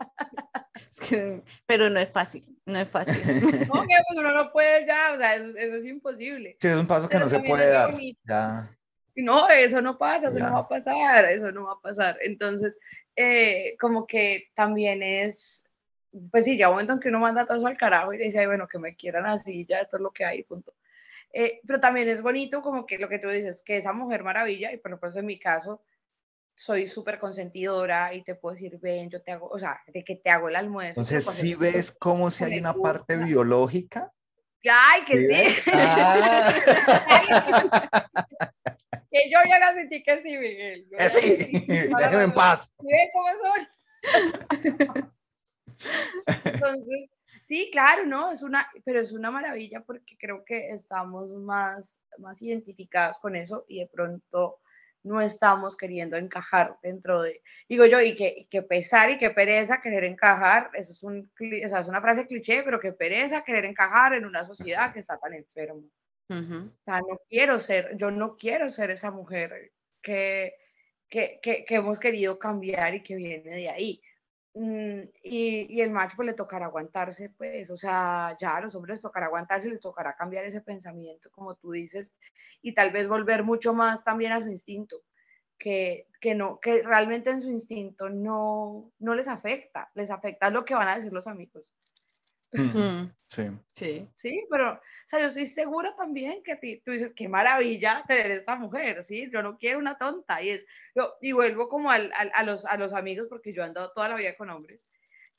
[1.67, 3.13] Pero no es fácil, no es fácil.
[3.71, 6.57] No, que pues uno no puede ya, o sea, eso, es imposible.
[6.59, 7.95] Sí, es un paso que no se puede dar.
[8.23, 8.75] Ya
[9.15, 12.17] no, eso no pasa, eso no va a pasar, eso no va a pasar.
[12.21, 12.77] Entonces,
[13.15, 15.73] eh, como que también es,
[16.31, 18.39] pues sí, ya un momento en que uno manda todo eso al carajo y dice,
[18.39, 20.73] Ay, bueno, que me quieran así, ya esto es lo que hay, punto.
[21.31, 24.71] Eh, pero también es bonito como que lo que tú dices, que esa mujer maravilla,
[24.71, 25.81] y por ejemplo en mi caso,
[26.55, 30.15] soy súper consentidora y te puedo decir, ven, yo te hago, o sea, de que
[30.17, 31.01] te hago el almuerzo.
[31.01, 34.11] Entonces, si ves cómo si hay una parte biológica.
[34.69, 35.61] Ay, que sí.
[35.73, 36.53] Ah.
[39.13, 40.87] que yo ya la sentí que sí, Miguel.
[40.89, 41.67] que sí,
[41.99, 42.73] déjeme en paz.
[42.79, 43.67] ¿Sí cómo son?
[46.45, 47.09] Entonces,
[47.43, 48.31] sí, claro, ¿no?
[48.31, 53.65] Es una, pero es una maravilla porque creo que estamos más, más identificadas con eso
[53.67, 54.59] y de pronto
[55.03, 59.81] no estamos queriendo encajar dentro de, digo yo, y que, que pesar y que pereza
[59.81, 64.13] querer encajar, eso es, un, esa es una frase cliché, pero que pereza querer encajar
[64.13, 65.83] en una sociedad que está tan enferma.
[66.29, 69.71] O sea, no quiero ser, yo no quiero ser esa mujer
[70.01, 70.55] que,
[71.09, 74.01] que, que, que hemos querido cambiar y que viene de ahí.
[74.55, 78.75] Mm, y, y, el macho pues le tocará aguantarse, pues, o sea, ya a los
[78.75, 82.13] hombres les tocará aguantarse, les tocará cambiar ese pensamiento, como tú dices,
[82.61, 85.01] y tal vez volver mucho más también a su instinto,
[85.57, 90.65] que, que no, que realmente en su instinto no, no les afecta, les afecta lo
[90.65, 91.71] que van a decir los amigos.
[93.27, 93.49] Sí.
[93.73, 94.07] Sí.
[94.15, 98.55] Sí, pero, o sea, yo estoy segura también que tú dices, qué maravilla tener esta
[98.55, 99.29] mujer, ¿sí?
[99.31, 100.41] Yo no quiero una tonta.
[100.41, 103.65] Y, es, yo, y vuelvo como al, a, los, a los amigos, porque yo he
[103.65, 104.87] andado toda la vida con hombres.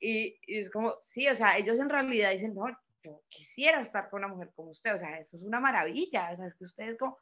[0.00, 2.66] Y, y, es como, sí, o sea, ellos en realidad dicen, no,
[3.04, 6.36] yo quisiera estar con una mujer como usted, o sea, eso es una maravilla, o
[6.36, 7.16] sea, es que usted es como...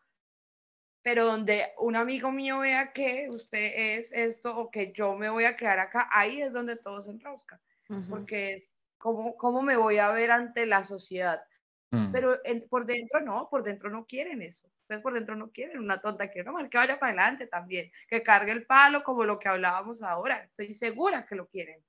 [1.03, 5.45] Pero donde un amigo mío vea que usted es esto o que yo me voy
[5.45, 7.61] a quedar acá, ahí es donde todo se enrosca.
[8.09, 8.73] Porque es
[9.03, 11.43] ¿Cómo, ¿Cómo me voy a ver ante la sociedad?
[11.91, 12.13] Mm.
[12.13, 12.39] Pero
[12.71, 14.69] por dentro no, por dentro no quieren eso.
[14.83, 18.23] Ustedes por dentro no quieren una tonta, quieren más que vaya para adelante también, que
[18.23, 20.45] cargue el palo como lo que hablábamos ahora.
[20.45, 21.83] Estoy segura que lo quieren.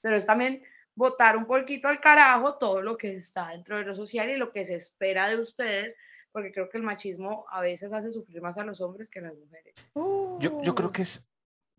[0.00, 0.62] Pero es también
[0.94, 4.50] votar un poquito al carajo todo lo que está dentro de lo social y lo
[4.50, 5.94] que se espera de ustedes,
[6.32, 9.22] porque creo que el machismo a veces hace sufrir más a los hombres que a
[9.22, 9.74] las mujeres.
[9.94, 11.28] Yo, yo creo que es,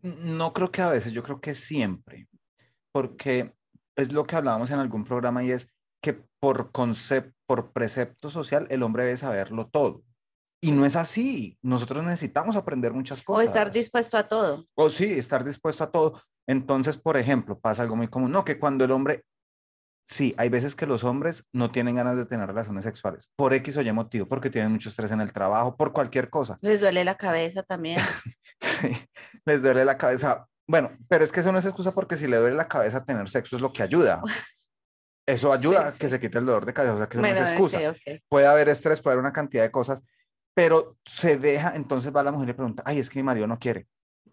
[0.02, 2.28] no creo que a veces, yo creo que siempre,
[2.92, 3.52] porque
[3.96, 5.72] es lo que hablábamos en algún programa y es
[6.02, 10.02] que por concepto, por precepto social, el hombre debe saberlo todo.
[10.60, 11.58] Y no es así.
[11.62, 13.44] Nosotros necesitamos aprender muchas cosas.
[13.44, 14.64] O estar dispuesto a todo.
[14.74, 16.20] O sí, estar dispuesto a todo.
[16.48, 18.32] Entonces, por ejemplo, pasa algo muy común.
[18.32, 19.24] No, que cuando el hombre,
[20.08, 23.76] sí, hay veces que los hombres no tienen ganas de tener relaciones sexuales por X
[23.76, 26.58] o Y motivo, porque tienen mucho estrés en el trabajo, por cualquier cosa.
[26.62, 28.00] Les duele la cabeza también.
[28.60, 28.90] sí,
[29.44, 32.36] les duele la cabeza bueno, pero es que eso no es excusa porque si le
[32.36, 34.22] duele la cabeza tener sexo es lo que ayuda.
[35.28, 37.40] Eso ayuda a que se quite el dolor de cabeza, o sea que no es
[37.40, 37.80] excusa.
[38.28, 40.04] Puede haber estrés, puede haber una cantidad de cosas,
[40.54, 43.48] pero se deja, entonces va la mujer y le pregunta, ay, es que mi marido
[43.48, 43.88] no quiere.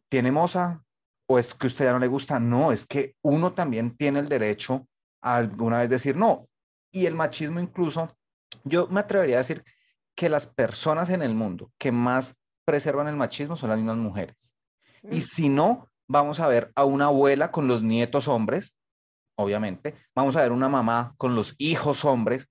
[0.07, 0.83] ¿Tiene moza?
[1.25, 2.39] ¿O es que usted ya no le gusta?
[2.39, 4.87] No, es que uno también tiene el derecho
[5.23, 6.47] a alguna vez decir no.
[6.91, 8.15] Y el machismo incluso,
[8.63, 9.63] yo me atrevería a decir
[10.15, 14.55] que las personas en el mundo que más preservan el machismo son las mismas mujeres.
[15.01, 15.21] Y mm.
[15.21, 18.79] si no, vamos a ver a una abuela con los nietos hombres,
[19.35, 22.49] obviamente, vamos a ver una mamá con los hijos hombres.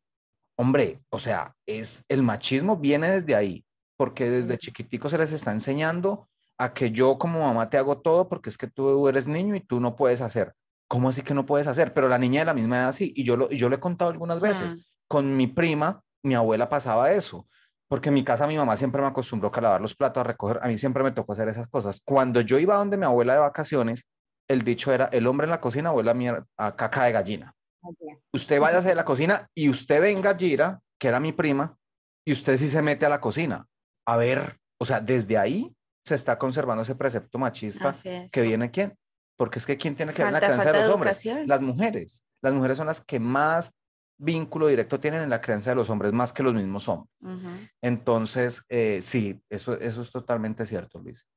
[0.57, 3.65] Hombre, o sea, es el machismo viene desde ahí,
[3.97, 6.29] porque desde chiquitico se les está enseñando
[6.59, 9.61] a que yo como mamá te hago todo porque es que tú eres niño y
[9.61, 10.55] tú no puedes hacer.
[10.89, 11.95] ¿Cómo así que no puedes hacer?
[11.95, 13.81] Pero la niña de la misma edad sí, y yo lo, y yo le he
[13.81, 14.95] contado algunas veces.
[15.09, 17.47] Con mi prima, mi abuela pasaba eso
[17.93, 20.61] porque en mi casa mi mamá siempre me acostumbró a lavar los platos, a recoger,
[20.63, 22.01] a mí siempre me tocó hacer esas cosas.
[22.03, 24.09] Cuando yo iba donde mi abuela de vacaciones,
[24.49, 27.55] el dicho era, el hombre en la cocina abuela mía a caca de gallina.
[28.33, 31.77] Usted vaya a la cocina y usted venga, Gira, que era mi prima,
[32.27, 33.67] y usted sí se mete a la cocina.
[34.07, 35.71] A ver, o sea, desde ahí
[36.03, 37.95] se está conservando ese precepto machista
[38.33, 38.97] que viene quién.
[39.37, 41.23] Porque es que quién tiene que ver la creencia de los hombres.
[41.45, 42.25] Las mujeres.
[42.41, 43.71] Las mujeres son las que más
[44.23, 47.13] vínculo directo tienen en la creencia de los hombres más que los mismos hombres.
[47.81, 51.29] Entonces, eh, sí, eso, eso es totalmente cierto, Luis.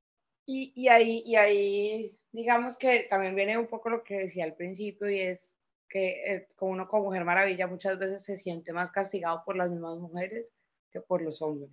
[0.46, 4.56] Y, y, ahí, y ahí, digamos que también viene un poco lo que decía al
[4.56, 5.56] principio y es
[5.90, 9.72] que eh, como uno como mujer maravilla muchas veces se siente más castigado por las
[9.72, 10.52] mismas mujeres
[10.92, 11.72] que por los hombres.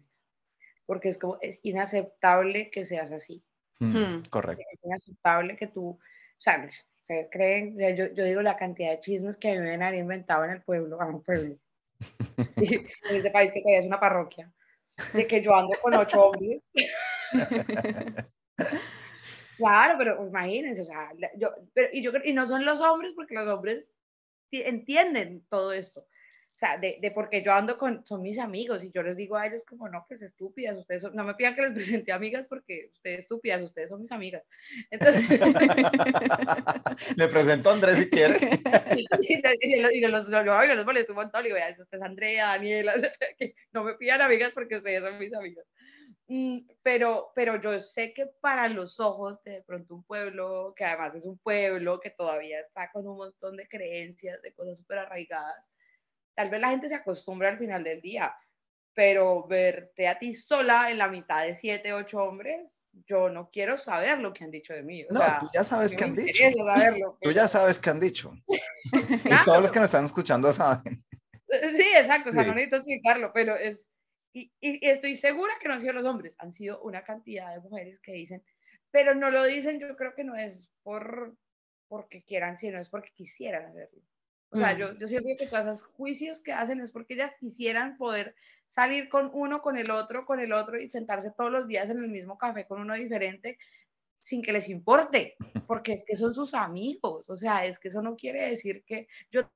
[0.86, 3.44] Porque es como, es inaceptable que seas así.
[3.80, 4.64] Mm, correcto.
[4.72, 6.00] Es inaceptable que tú, o
[6.38, 6.70] sea,
[7.02, 10.62] Ustedes creen, yo, yo, digo la cantidad de chismes que me han inventado en el
[10.62, 11.56] pueblo, a un pueblo,
[12.56, 14.52] en ese país que todavía es una parroquia,
[15.12, 16.62] de que yo ando con ocho hombres.
[19.56, 23.34] claro, pero imagínense, o sea, yo, pero, y, yo, y no son los hombres porque
[23.34, 23.92] los hombres
[24.52, 26.06] entienden todo esto
[26.62, 29.46] sea, de, de, porque yo ando con, son mis amigos y yo les digo a
[29.46, 33.20] ellos como, no, pues estúpidas, ustedes no me pidan que les presente amigas porque ustedes
[33.20, 34.44] estúpidas, ustedes son mis amigas.
[34.90, 35.24] Entonces...
[37.16, 38.36] Le presento a Andrés si quiere.
[38.96, 39.06] y,
[39.62, 42.94] y, los, los, los, los molesto un montón, y digo, esto es Andrea, Daniela,
[43.72, 45.66] no me pidan amigas porque ustedes son mis amigas.
[46.28, 51.14] Mm, pero, pero yo sé que para los ojos de pronto un pueblo, que además
[51.16, 55.71] es un pueblo que todavía está con un montón de creencias, de cosas súper arraigadas,
[56.34, 58.34] tal vez la gente se acostumbra al final del día,
[58.94, 63.76] pero verte a ti sola en la mitad de siete, ocho hombres, yo no quiero
[63.76, 65.06] saber lo que han dicho de mí.
[65.10, 66.44] no, tú ya sabes qué han dicho.
[67.20, 68.34] Tú ya sabes qué han dicho.
[68.46, 71.02] Y todos los que nos están escuchando saben.
[71.48, 73.90] Sí, exacto, o sea, no necesito explicarlo, pero es,
[74.32, 77.60] y, y, estoy segura que no han sido los hombres, han sido una cantidad de
[77.60, 78.42] mujeres que dicen,
[78.90, 81.34] pero no lo dicen, yo creo que no es por
[81.88, 84.00] porque quieran, sino es porque quisieran hacerlo.
[84.52, 87.96] O sea, yo, yo siempre que todos esos juicios que hacen es porque ellas quisieran
[87.96, 88.34] poder
[88.66, 91.98] salir con uno, con el otro, con el otro y sentarse todos los días en
[91.98, 93.58] el mismo café con uno diferente
[94.20, 95.36] sin que les importe,
[95.66, 99.08] porque es que son sus amigos, o sea, es que eso no quiere decir que
[99.30, 99.50] yo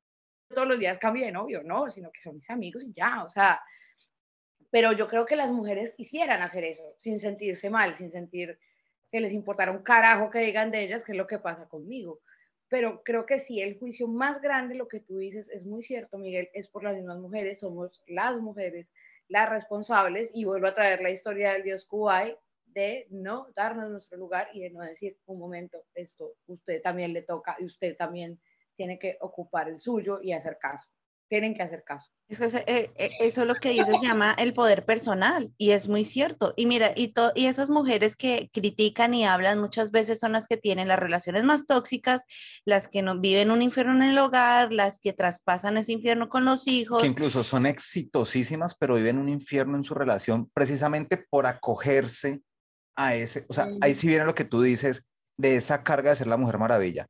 [0.49, 3.29] todos los días cambie de novio, no, sino que son mis amigos y ya, o
[3.29, 3.61] sea,
[4.71, 8.59] pero yo creo que las mujeres quisieran hacer eso, sin sentirse mal, sin sentir
[9.11, 12.21] que les importara un carajo que digan de ellas, que es lo que pasa conmigo.
[12.69, 16.19] Pero creo que sí, el juicio más grande, lo que tú dices, es muy cierto,
[16.19, 18.89] Miguel, es por las mismas mujeres, somos las mujeres
[19.29, 24.19] las responsables, y vuelvo a traer la historia del dios Kuwait, de no darnos nuestro
[24.19, 28.39] lugar y de no decir, un momento, esto usted también le toca y usted también
[28.77, 30.87] tiene que ocupar el suyo y hacer caso
[31.29, 32.11] tienen que hacer caso.
[32.29, 35.71] Es que eh, eh, eso es lo que dice, se llama el poder personal y
[35.71, 36.53] es muy cierto.
[36.57, 40.57] Y mira, y, y esas mujeres que critican y hablan muchas veces son las que
[40.57, 42.25] tienen las relaciones más tóxicas,
[42.65, 46.45] las que no viven un infierno en el hogar, las que traspasan ese infierno con
[46.45, 47.03] los hijos.
[47.03, 52.43] Que incluso son exitosísimas, pero viven un infierno en su relación precisamente por acogerse
[52.97, 55.05] a ese, o sea, ahí sí viene lo que tú dices
[55.37, 57.07] de esa carga de ser la mujer maravilla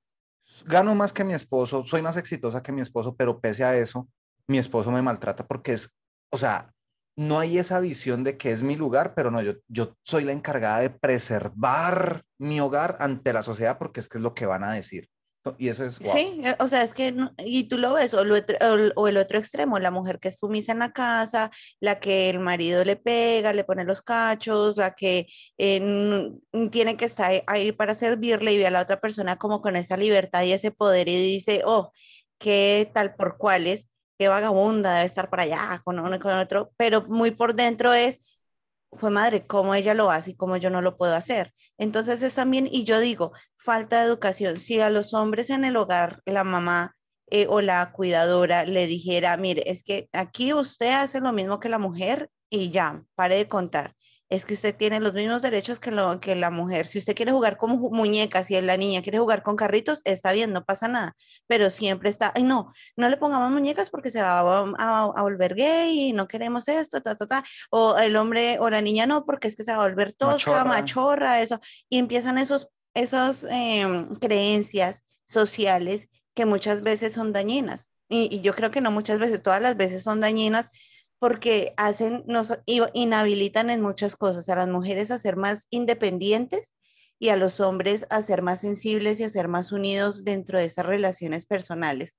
[0.65, 4.09] gano más que mi esposo, soy más exitosa que mi esposo, pero pese a eso,
[4.47, 5.95] mi esposo me maltrata porque es,
[6.31, 6.73] o sea,
[7.17, 10.33] no hay esa visión de que es mi lugar, pero no, yo, yo soy la
[10.33, 14.65] encargada de preservar mi hogar ante la sociedad porque es que es lo que van
[14.65, 15.09] a decir.
[15.59, 15.97] Y eso es...
[15.97, 18.23] Sí, eh, o sea, es que, y tú lo ves, o,
[18.97, 22.41] o, el otro extremo, la mujer que es sumisa en la casa, la que el
[22.41, 25.27] marido le pega, le pone los cachos, la que
[25.59, 26.31] eh,
[26.71, 29.97] tiene que estar ahí para servirle y ve a la otra persona como con esa
[29.97, 31.93] libertad y ese poder y dice, oh,
[32.39, 33.89] qué tal por cuáles,
[34.19, 38.36] qué vagabunda debe estar para allá con uno con otro, pero muy por dentro es
[38.93, 41.53] fue madre, cómo ella lo hace y cómo yo no lo puedo hacer.
[41.79, 44.61] Entonces es también, y yo digo, falta de educación.
[44.61, 46.97] Si a los hombres en el hogar, la mamá
[47.29, 51.69] eh, o la cuidadora le dijera, mire, es que aquí usted hace lo mismo que
[51.69, 53.95] la mujer y ya, pare de contar
[54.29, 56.87] es que usted tiene los mismos derechos que, lo, que la mujer.
[56.87, 60.53] Si usted quiere jugar con muñecas y la niña quiere jugar con carritos, está bien,
[60.53, 61.17] no pasa nada,
[61.47, 66.09] pero siempre está, ay no, no le pongamos muñecas porque se va a, volver gay
[66.09, 69.49] y no queremos esto, ta, ta, ta, o el hombre o la niña no, porque
[69.49, 75.03] es que se va a volver tosca, machorra, eso, y empiezan esos, esos em, creencias
[75.25, 77.93] sociales que muchas veces son dañinas.
[78.09, 80.71] Y, y yo creo que no muchas veces, todas las veces son dañinas
[81.19, 86.75] porque hacen, nos inhabilitan en muchas cosas, a las mujeres a ser más independientes
[87.19, 90.67] y a los hombres a ser más sensibles y a ser más unidos dentro de
[90.67, 92.17] esas relaciones personales.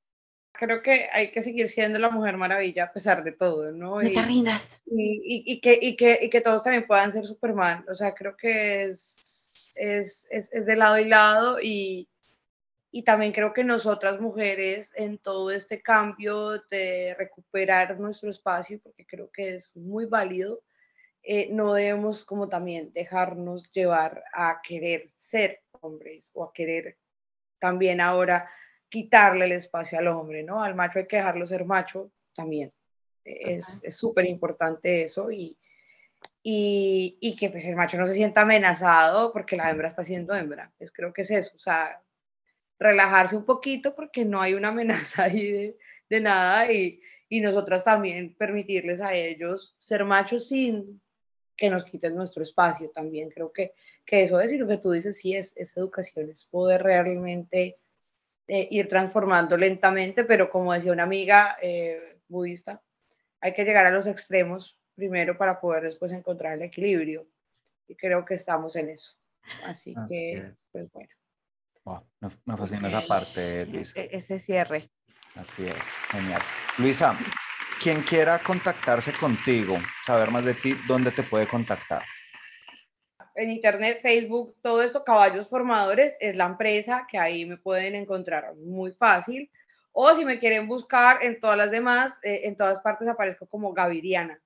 [0.53, 4.01] Creo que hay que seguir siendo la mujer maravilla a pesar de todo, ¿no?
[4.01, 4.81] y, te rindas.
[4.87, 7.85] Y, y, que, y, que, y que todos también puedan ser Superman.
[7.87, 12.09] O sea, creo que es, es, es, es de lado y lado y,
[12.97, 19.05] y también creo que nosotras mujeres en todo este cambio de recuperar nuestro espacio, porque
[19.05, 20.63] creo que es muy válido,
[21.21, 26.97] eh, no debemos como también dejarnos llevar a querer ser hombres o a querer
[27.59, 28.49] también ahora
[28.89, 30.63] quitarle el espacio al hombre, ¿no?
[30.63, 32.73] Al macho hay que dejarlo ser macho también.
[33.23, 35.55] Es súper importante eso y,
[36.41, 40.33] y, y, que pues el macho no se sienta amenazado porque la hembra está siendo
[40.33, 40.73] hembra.
[40.79, 42.01] Es, creo que es eso, o sea,
[42.80, 45.75] relajarse un poquito porque no hay una amenaza ahí
[46.09, 51.01] de, nada y, y nosotras también permitirles a ellos ser machos sin
[51.55, 53.30] que nos quiten nuestro espacio también.
[53.30, 53.73] Creo que,
[54.05, 57.80] que eso es, y lo que tú dices, sí, es, es educación, es poder realmente
[58.47, 62.82] eh, ir transformando lentamente, pero como decía una amiga eh, budista,
[63.41, 67.28] hay que llegar a los extremos primero para poder después encontrar el equilibrio.
[67.88, 69.15] Y creo que estamos en eso.
[69.63, 71.09] Así, que, pues bueno
[72.45, 73.99] me, fascina esa parte, Luisa.
[73.99, 74.89] E, ese cierre.
[75.35, 75.75] Así es,
[76.11, 76.41] genial.
[76.77, 77.17] Luisa,
[77.81, 82.03] quien quiera contactarse contigo, saber más de ti, ¿dónde te puede contactar?
[83.35, 88.55] En internet, Facebook, todo esto, Caballos Formadores, es la empresa que ahí me pueden encontrar
[88.55, 89.51] muy fácil.
[89.91, 93.73] O si me quieren buscar en todas las demás, eh, en todas partes aparezco como
[93.73, 94.39] Gaviriana.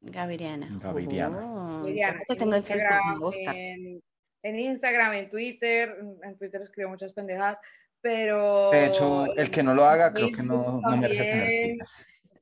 [0.00, 0.68] Gaviriana.
[0.80, 1.38] Gaviriana.
[1.38, 2.20] Oh, Gaviriana.
[2.26, 4.02] Te tengo en Facebook, en,
[4.44, 7.58] en Instagram, en Twitter, en Twitter escribo muchas pendejadas,
[8.00, 8.70] pero...
[8.70, 11.76] De hecho, el que no lo haga creo que no, no merece tener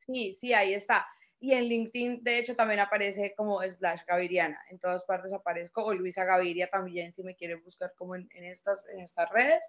[0.00, 1.06] Sí, sí, ahí está.
[1.38, 4.60] Y en LinkedIn, de hecho, también aparece como slash Gaviriana.
[4.70, 8.84] En todas partes aparezco, o Luisa Gaviria también, si me quieren buscar como en, estas,
[8.88, 9.64] en estas redes.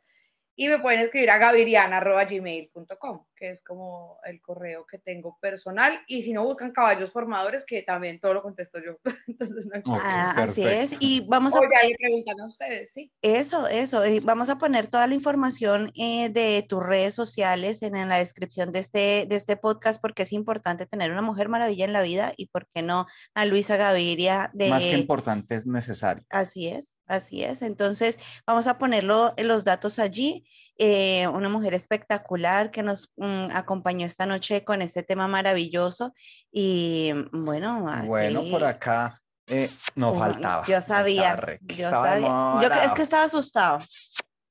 [0.55, 5.99] Y me pueden escribir a gaviriana.gmail.com, que es como el correo que tengo personal.
[6.07, 8.97] Y si no buscan caballos formadores, que también todo lo contesto yo.
[9.27, 10.95] Entonces, no ah, así es.
[10.99, 11.61] Y vamos a.
[11.61, 13.11] Le preguntan a ustedes, sí.
[13.21, 14.05] Eso, eso.
[14.05, 18.17] Y vamos a poner toda la información eh, de tus redes sociales en, en, la
[18.17, 22.03] descripción de este, de este podcast, porque es importante tener una mujer maravilla en la
[22.03, 24.51] vida y, ¿por qué no, a Luisa Gaviria?
[24.53, 24.69] De...
[24.69, 26.23] Más que importante, es necesario.
[26.29, 26.97] Así es.
[27.13, 30.45] Así es, entonces vamos a ponerlo los datos allí.
[30.79, 36.13] Eh, una mujer espectacular que nos mm, acompañó esta noche con este tema maravilloso
[36.51, 37.85] y mm, bueno.
[38.05, 40.65] Bueno, por acá eh, no faltaba.
[40.65, 42.59] Yo sabía, yo sabía.
[42.61, 43.79] Yo, es que estaba asustado.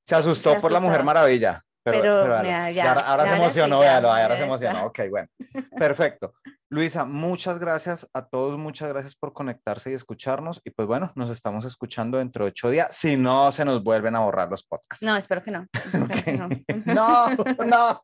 [0.06, 1.64] Se asustó por la Mujer Maravilla.
[1.84, 4.86] Pero, ahora, se emocionó, véalo, ahora se emocionó.
[4.86, 5.28] Ok, bueno.
[5.76, 6.34] Perfecto.
[6.72, 10.62] Luisa, muchas gracias a todos, muchas gracias por conectarse y escucharnos.
[10.64, 14.16] Y pues bueno, nos estamos escuchando dentro de ocho días, si no se nos vuelven
[14.16, 15.04] a borrar los podcasts.
[15.04, 15.66] No, espero que no.
[16.86, 17.28] no,
[17.66, 18.00] no.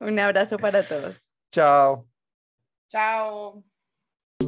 [0.00, 1.28] Un abrazo para todos.
[1.52, 2.08] Chao.
[2.88, 3.62] Chao.